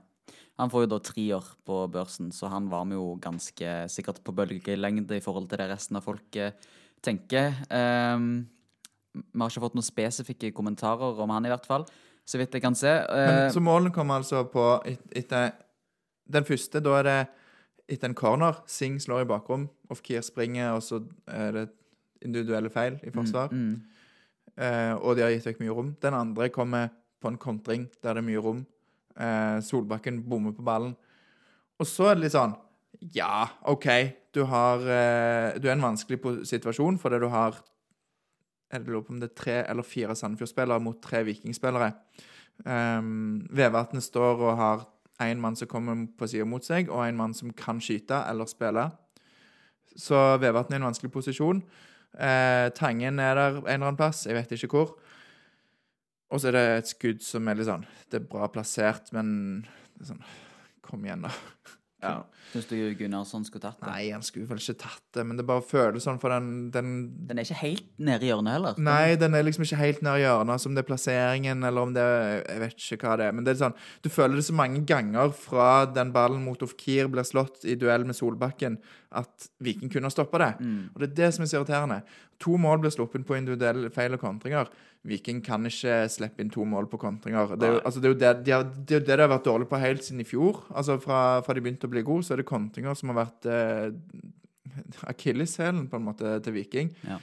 [0.59, 4.34] Han får jo da trier på børsen, så han var med jo ganske sikkert på
[4.34, 6.53] bølgelengde i forhold til det resten av folket
[7.03, 7.55] tenker.
[7.70, 8.47] Um,
[9.14, 11.86] vi har ikke fått noen spesifikke kommentarer om han, i hvert fall.
[12.26, 12.86] Så vidt jeg kan se.
[13.09, 15.53] Men, Eh, så målene kommer altså på et, etter
[16.30, 17.28] Den første, da er det
[17.89, 18.61] etter en corner.
[18.66, 19.68] Singh slår i bakrom.
[19.91, 21.68] Off-keer springer, og så er det
[22.22, 23.49] individuelle feil i forsvar.
[23.53, 23.80] mm,
[24.57, 25.97] Eh, og de har gitt vekk mye rom.
[26.03, 26.91] Den andre kommer
[27.22, 28.66] på en kontring der det er mye rom.
[29.16, 30.95] Eh, Solbakken bommer på ballen.
[31.80, 32.53] Og så er det litt sånn
[33.14, 33.87] Ja, OK,
[34.37, 37.57] du har eh, Du er i en vanskelig situasjon fordi du har
[38.72, 41.91] jeg lurer på om det er tre eller fire Sandefjord-spillere mot tre Vikingspillere.
[42.64, 44.87] Um, Vevatnet står og har
[45.20, 48.48] én mann som kommer på sida mot seg, og en mann som kan skyte eller
[48.50, 48.88] spille.
[49.96, 51.62] Så Vevatn er i en vanskelig posisjon.
[52.12, 54.96] Eh, tangen er der en eller annen plass, jeg vet ikke hvor.
[56.32, 59.28] Og så er det et skudd som er litt sånn Det er bra plassert, men
[59.92, 60.24] det er sånn
[60.82, 61.32] Kom igjen, da.
[62.03, 62.24] Ja.
[62.53, 63.88] Syns du Gunnarsson skulle tatt det?
[63.88, 66.90] Nei, han skulle vel ikke tatt det, men det bare føles sånn for den, den
[67.28, 68.80] Den er ikke helt nede i hjørnet heller.
[68.82, 72.03] Nei, den er liksom ikke helt nær hjørnet, som det er plasseringen, eller om det
[72.03, 73.36] er Jeg vet ikke hva det er.
[73.38, 77.09] Men det er sånn Du føler det så mange ganger fra den ballen mot Ofkir
[77.12, 78.80] blir slått i duell med Solbakken,
[79.12, 80.53] at Viking kunne ha stoppa det.
[80.92, 82.03] Og det er det som er så irriterende.
[82.42, 84.68] To mål blir sluppet på individuelle feil og kontringer.
[85.03, 87.57] Viking kan ikke slippe inn to mål på kontringer.
[87.59, 89.24] Det er jo, altså, det, er jo det, de har, det er jo det de
[89.24, 90.61] har vært dårlige på helt siden i fjor.
[90.70, 93.48] Altså Fra, fra de begynte å bli gode, så er det kontringer som har vært
[93.50, 93.88] eh,
[95.12, 96.92] akilleshælen, på en måte, til Viking.
[97.09, 97.18] Ja.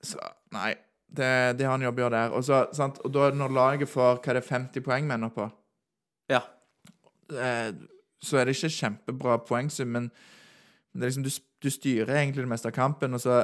[0.00, 0.22] Så
[0.56, 0.72] nei,
[1.06, 1.28] det,
[1.60, 2.38] de har en jobb å gjøre der.
[2.38, 3.02] Og, så, sant?
[3.04, 5.50] og da når laget får hva er det 50 poeng mener på,
[6.32, 6.40] ja.
[7.36, 7.70] eh,
[8.24, 10.08] så er det ikke kjempebra poengsum, men
[10.96, 13.42] det er liksom, du, du styrer egentlig det meste av kampen, og så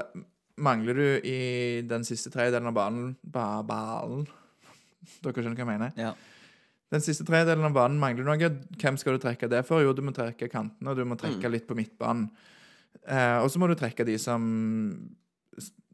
[0.61, 1.39] mangler du i
[1.89, 4.27] den siste tredjedelen av banen ba, Ballen
[5.25, 5.93] Dere skjønner hva jeg mener?
[5.99, 6.13] Ja.
[6.93, 8.51] Den siste tredjedelen av banen mangler noe.
[8.79, 9.81] Hvem skal du trekke det for?
[9.85, 12.29] Jo, du må trekke kantene, og du må trekke litt på midtbanen.
[13.09, 14.43] Eh, og så må du trekke de som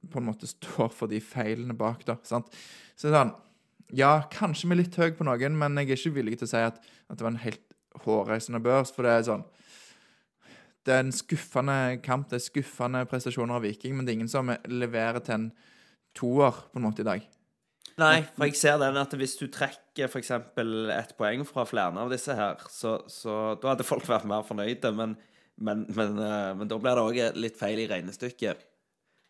[0.08, 2.18] på en måte står for de feilene bak, da.
[2.26, 2.50] Sant?
[2.98, 3.34] Så sånn
[3.96, 6.50] Ja, kanskje vi er litt høye på noen, men jeg er ikke villig til å
[6.50, 7.62] si at, at det var en helt
[8.04, 9.46] hårreisende børs, for det er sånn
[10.88, 14.30] Det er en skuffende kamp, det er skuffende prestasjoner av Viking, men det er ingen
[14.32, 15.50] som leverer til en
[16.16, 17.26] toer på en måte i dag.
[17.98, 20.30] Nei, for jeg ser den at hvis du trekker f.eks.
[20.30, 24.92] ett poeng fra flere av disse her, så, så da hadde folk vært mer fornøyde,
[24.94, 25.16] men,
[25.58, 28.62] men, men, eh, men da blir det òg litt feil i regnestykket.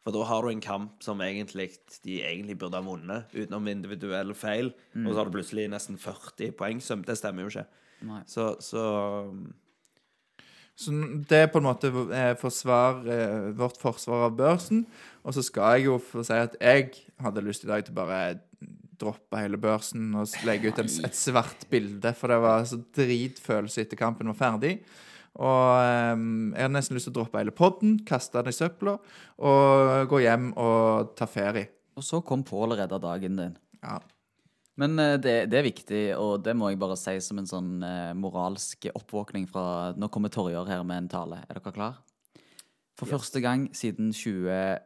[0.05, 1.71] For da har du en kamp som egentlig
[2.05, 6.55] de egentlig burde ha vunnet, utenom individuelle feil, og så har du plutselig nesten 40
[6.61, 7.67] poeng, så Det stemmer jo ikke.
[8.07, 8.21] Nei.
[8.31, 8.85] Så, så
[10.79, 10.95] Så
[11.27, 14.85] det er på en måte eh, forsvar, eh, vårt forsvar av børsen.
[15.27, 18.39] Og så skal jeg jo få si at jeg hadde lyst i dag til bare
[18.99, 23.85] droppe hele børsen og legge ut en, et svart bilde, for det var så dritfølelse
[23.85, 24.79] etter kampen var ferdig.
[25.39, 28.97] Og um, jeg hadde nesten lyst til å droppe hele podden, kaste den i søpla
[29.39, 31.71] og gå hjem og ta ferie.
[31.99, 33.59] Og så kom Pål og redda dagen din.
[33.83, 33.99] Ja.
[34.79, 37.71] Men eh, det, det er viktig, og det må jeg bare si som en sånn
[37.83, 41.41] eh, moralsk oppvåkning fra Nå kommer Torjar her med en tale.
[41.49, 41.99] Er dere klar?
[42.99, 44.79] For første gang siden 20...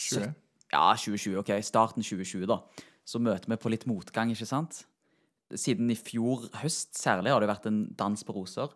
[0.00, 0.32] 20.
[0.70, 1.36] Ja, 2020.
[1.40, 2.60] OK, starten 2020, da.
[3.04, 4.84] Så møter vi på litt motgang, ikke sant?
[5.50, 8.70] Siden i fjor høst særlig har det vært en dans på roser.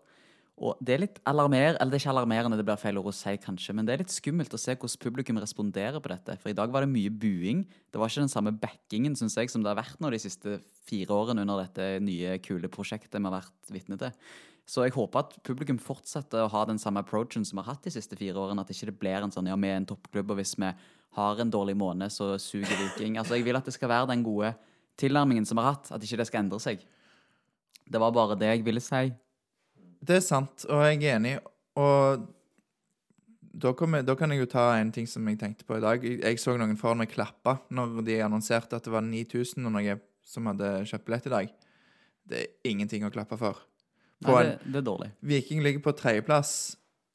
[0.63, 3.17] Og det er litt alarmer, eller det er ikke alarmerende, det blir feil ord å
[3.17, 6.37] si kanskje, men det er litt skummelt å se hvordan publikum responderer på dette.
[6.39, 7.65] For i dag var det mye buing.
[7.91, 10.61] Det var ikke den samme backingen, synes jeg, som det har vært nå de siste
[10.87, 14.15] fire årene under dette nye, kule prosjektet vi har vært vitne til.
[14.65, 17.85] Så jeg håper at publikum fortsetter å ha den samme approachen som vi har hatt
[17.85, 18.63] de siste fire årene.
[18.63, 20.71] At ikke det blir en sånn ja, vi er en toppklubb, og hvis vi
[21.19, 23.19] har en dårlig måned, så suger Viking.
[23.19, 24.55] Altså, jeg vil at det skal være den gode
[25.03, 26.87] tilnærmingen som vi har hatt, at ikke det skal endre seg.
[27.85, 29.11] Det var bare det jeg ville si.
[30.05, 31.35] Det er sant, og jeg er enig.
[31.81, 32.25] Og
[33.55, 36.05] da, jeg, da kan jeg jo ta en ting som jeg tenkte på i dag.
[36.05, 39.99] Jeg, så noen foran meg klappe når de annonserte at det var 9000 og noe
[40.25, 41.55] som hadde kjøpt billett i dag.
[42.25, 43.61] Det er ingenting å klappe for.
[44.25, 45.11] På Nei, det, det er dårlig.
[45.25, 46.55] Viking ligger på tredjeplass.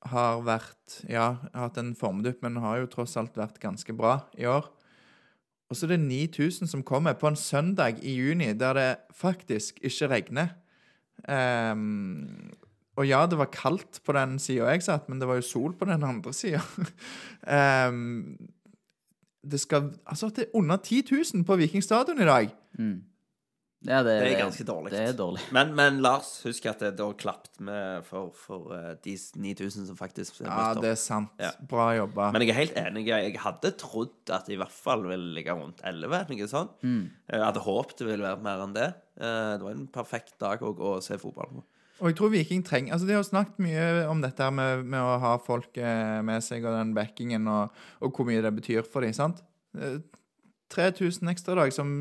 [0.10, 4.22] Har vært Ja, har hatt en formdupp, men har jo tross alt vært ganske bra
[4.40, 4.70] i år.
[5.70, 9.82] Og så er det 9000 som kommer på en søndag i juni, der det faktisk
[9.86, 10.54] ikke regner.
[11.28, 12.50] Ehm,
[13.00, 15.76] og ja, det var kaldt på den sida jeg satt, men det var jo sol
[15.80, 16.60] på den andre sida.
[19.50, 22.52] det skal Altså, det er under 10 000 på Viking stadion i dag.
[23.88, 24.92] Ja, det, Det er ganske dårlig.
[24.92, 25.40] Det er dårlig.
[25.56, 29.96] Men, men Lars, husk at det da klappet med for, for uh, de 9000 som
[29.96, 31.32] faktisk er Ja, det er sant.
[31.40, 31.54] Ja.
[31.72, 32.28] Bra jobba.
[32.36, 33.06] Men jeg er helt enig.
[33.08, 36.26] Jeg hadde trodd at det i hvert fall ville ligge rundt 11.
[36.36, 37.08] Ikke Mm.
[37.32, 38.90] Jeg hadde håpet det ville være mer enn det.
[39.16, 41.64] Uh, Det var en perfekt dag å gå og se fotball på.
[42.00, 45.18] Og jeg tror Viking trenger Altså, de har snakket mye om dette med, med å
[45.24, 49.06] ha folk eh, med seg, og den backingen, og, og hvor mye det betyr for
[49.06, 49.44] dem, sant?
[49.78, 50.00] Eh,
[50.70, 51.92] 3000 ekstra dag som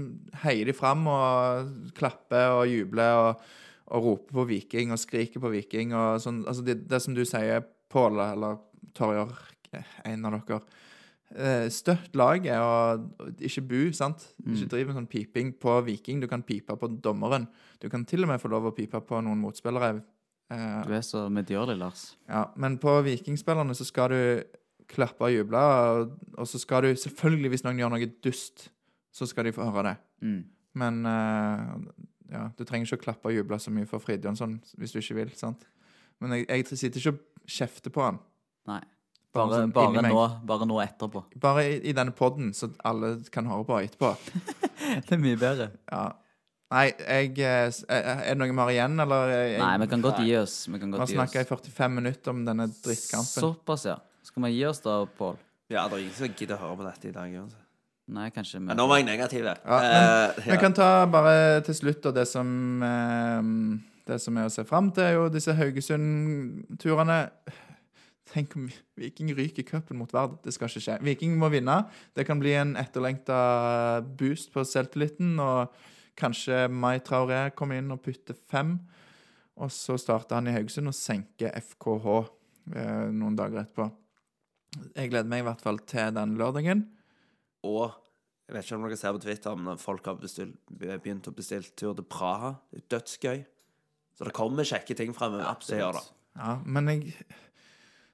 [0.42, 3.46] heier de fram og klapper og jubler og,
[3.88, 6.42] og roper på Viking og skriker på Viking og sånn.
[6.44, 8.58] Altså, det, det som du sier, Pål eller
[8.92, 9.32] Torjar,
[10.04, 10.58] en av dere.
[11.36, 14.22] Eh, Støtt laget og ikke bu, sant?
[14.46, 16.22] Ikke driv med sånn piping på Viking.
[16.22, 17.44] Du kan pipe på dommeren.
[17.82, 20.00] Du kan til og med få lov å pipe på noen motspillere.
[20.50, 22.16] Eh, Du er så medgjørlig, Lars.
[22.28, 24.42] ja, men på Vikingspillerne så skal du
[24.88, 28.70] klappe og juble, og, og så skal du selvfølgelig, hvis noen gjør noe dust,
[29.12, 29.96] så skal de få høre det.
[30.24, 30.44] Mm.
[30.80, 31.74] Men eh,
[32.32, 35.18] ja, du trenger ikke å klappe og juble så mye for Fridtjonsson hvis du ikke
[35.20, 35.66] vil, sant?
[36.20, 37.20] Men jeg, jeg sitter ikke og
[37.58, 38.18] kjefter på han.
[38.66, 38.80] Nei.
[39.34, 41.20] Bare, sånn bare, nå, bare nå etterpå.
[41.40, 44.14] Bare i, i denne podden, så alle kan høre på etterpå.
[45.04, 45.66] Det er mye bedre.
[45.92, 46.06] Ja.
[46.72, 49.30] Nei, jeg eh, s- eh, Er det noe vi har igjen, eller?
[49.32, 50.56] eh, Jeg, Nei, vi kan godt gi oss.
[50.68, 53.44] Vi kan Vi har godt snakka i 45 minutter om denne drittkampen.
[53.44, 53.98] Såpass, ja.
[54.24, 55.36] Skal vi gi oss da, Pål?
[55.72, 57.36] Ja, det er ingen som gidder å høre på dette i dag.
[57.44, 57.60] Også.
[58.16, 59.44] Nei, kanskje vi Men nå var jeg negativ.
[59.44, 62.48] Ja, Eh, Vi kan ta bare til slutt og det som
[62.82, 63.42] eh,
[64.08, 67.18] Det som er å se fram til, er jo disse Haugesund-turene.
[68.28, 68.66] Tenk om
[68.98, 70.38] Viking ryker cupen mot Vard.
[70.44, 70.96] Det skal ikke skje.
[71.06, 71.78] Viking må vinne.
[72.16, 73.38] Det kan bli en etterlengta
[74.20, 75.38] boost på selvtilliten.
[75.40, 75.72] Og
[76.18, 78.76] kanskje Mai Traoré kommer inn og putter fem.
[79.58, 83.88] Og så starter han i Haugesund og senker FKH eh, noen dager etterpå.
[84.92, 86.84] Jeg gleder meg i hvert fall til den lørdagen.
[87.66, 87.88] Og
[88.48, 91.72] jeg vet ikke om dere ser på Twitter om folk har bestilt, begynt å bestille
[91.76, 92.54] tur til Praha.
[92.70, 93.42] Det er dødsgøy.
[94.18, 95.58] Så det kommer kjekke ting fremover.
[95.66, 95.98] Det gjør.
[96.38, 97.12] Ja, men jeg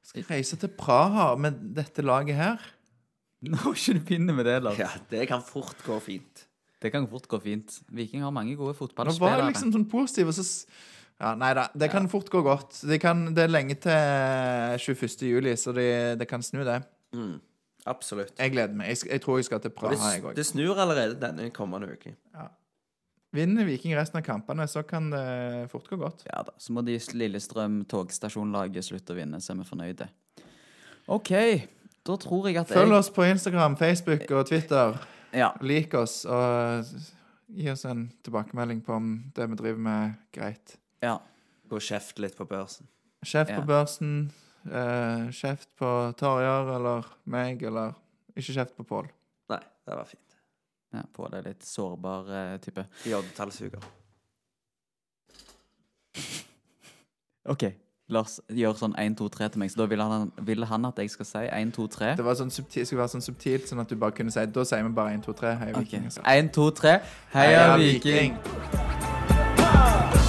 [0.04, 2.64] skal reise til Praha med dette laget her.
[3.44, 4.80] Nå ikke du begynner med det, Lars.
[4.80, 6.46] Ja, det kan fort gå fint.
[6.84, 7.78] Det kan fort gå fint.
[7.92, 9.40] Viking har mange gode Nå var fotballspillere.
[9.40, 10.44] jeg liksom sånn positiv, og så
[11.20, 11.68] Ja, nei da.
[11.78, 12.80] Det kan fort gå godt.
[12.82, 13.92] Det, kan, det er lenge til
[14.82, 15.28] 21.
[15.30, 16.80] juli, så det, de kan snu, det.
[17.14, 17.36] Mm,
[17.86, 18.34] absolutt.
[18.38, 18.90] Jeg gleder meg.
[18.90, 20.34] Jeg, jeg tror jeg skal til Praha, jeg det, òg.
[20.34, 22.16] det snur allerede denne kommende uke.
[23.34, 25.24] Vinner Viking resten av kampene, så kan det
[25.72, 26.22] fort gå godt.
[26.30, 26.52] Ja da.
[26.58, 30.06] Så må de Lillestrøm togstasjonlaget slutte å vinne, så er vi fornøyde.
[31.10, 31.32] OK.
[32.04, 34.98] Da tror jeg at Følg jeg oss på Instagram, Facebook og Twitter.
[35.34, 35.50] Ja.
[35.64, 36.84] Lik oss, og
[37.54, 40.76] gi oss en tilbakemelding på om det vi driver med, greit.
[41.02, 41.18] ja.
[41.64, 42.86] Gå kjeft litt på børsen.
[43.24, 43.56] Kjeft Ja.
[43.60, 44.30] på børsen,
[44.68, 47.94] eh, kjeft på Tarjei eller meg, eller
[48.36, 49.08] ikke kjeft på Pål.
[49.48, 50.20] Nei, det var fint.
[50.94, 52.86] Ja på det litt sårbar eh, type.
[53.08, 53.82] J-tallsuger.
[57.54, 57.64] OK.
[58.12, 60.98] Lars gjør sånn 1, 2, 3 til meg, så da ville han, vil han at
[61.00, 62.10] jeg skal si 1, 2, 3.
[62.20, 64.66] Det var sånn subtil, skulle være sånn subtilt, sånn at du bare kunne si Da
[64.68, 65.54] sier vi bare 1, 2, 3.
[65.62, 65.70] Hei.
[65.78, 66.04] Viking.
[66.10, 66.26] altså.
[66.34, 66.98] 1, 2, 3.
[67.38, 68.36] Heia, Viking!
[68.36, 70.23] Viking!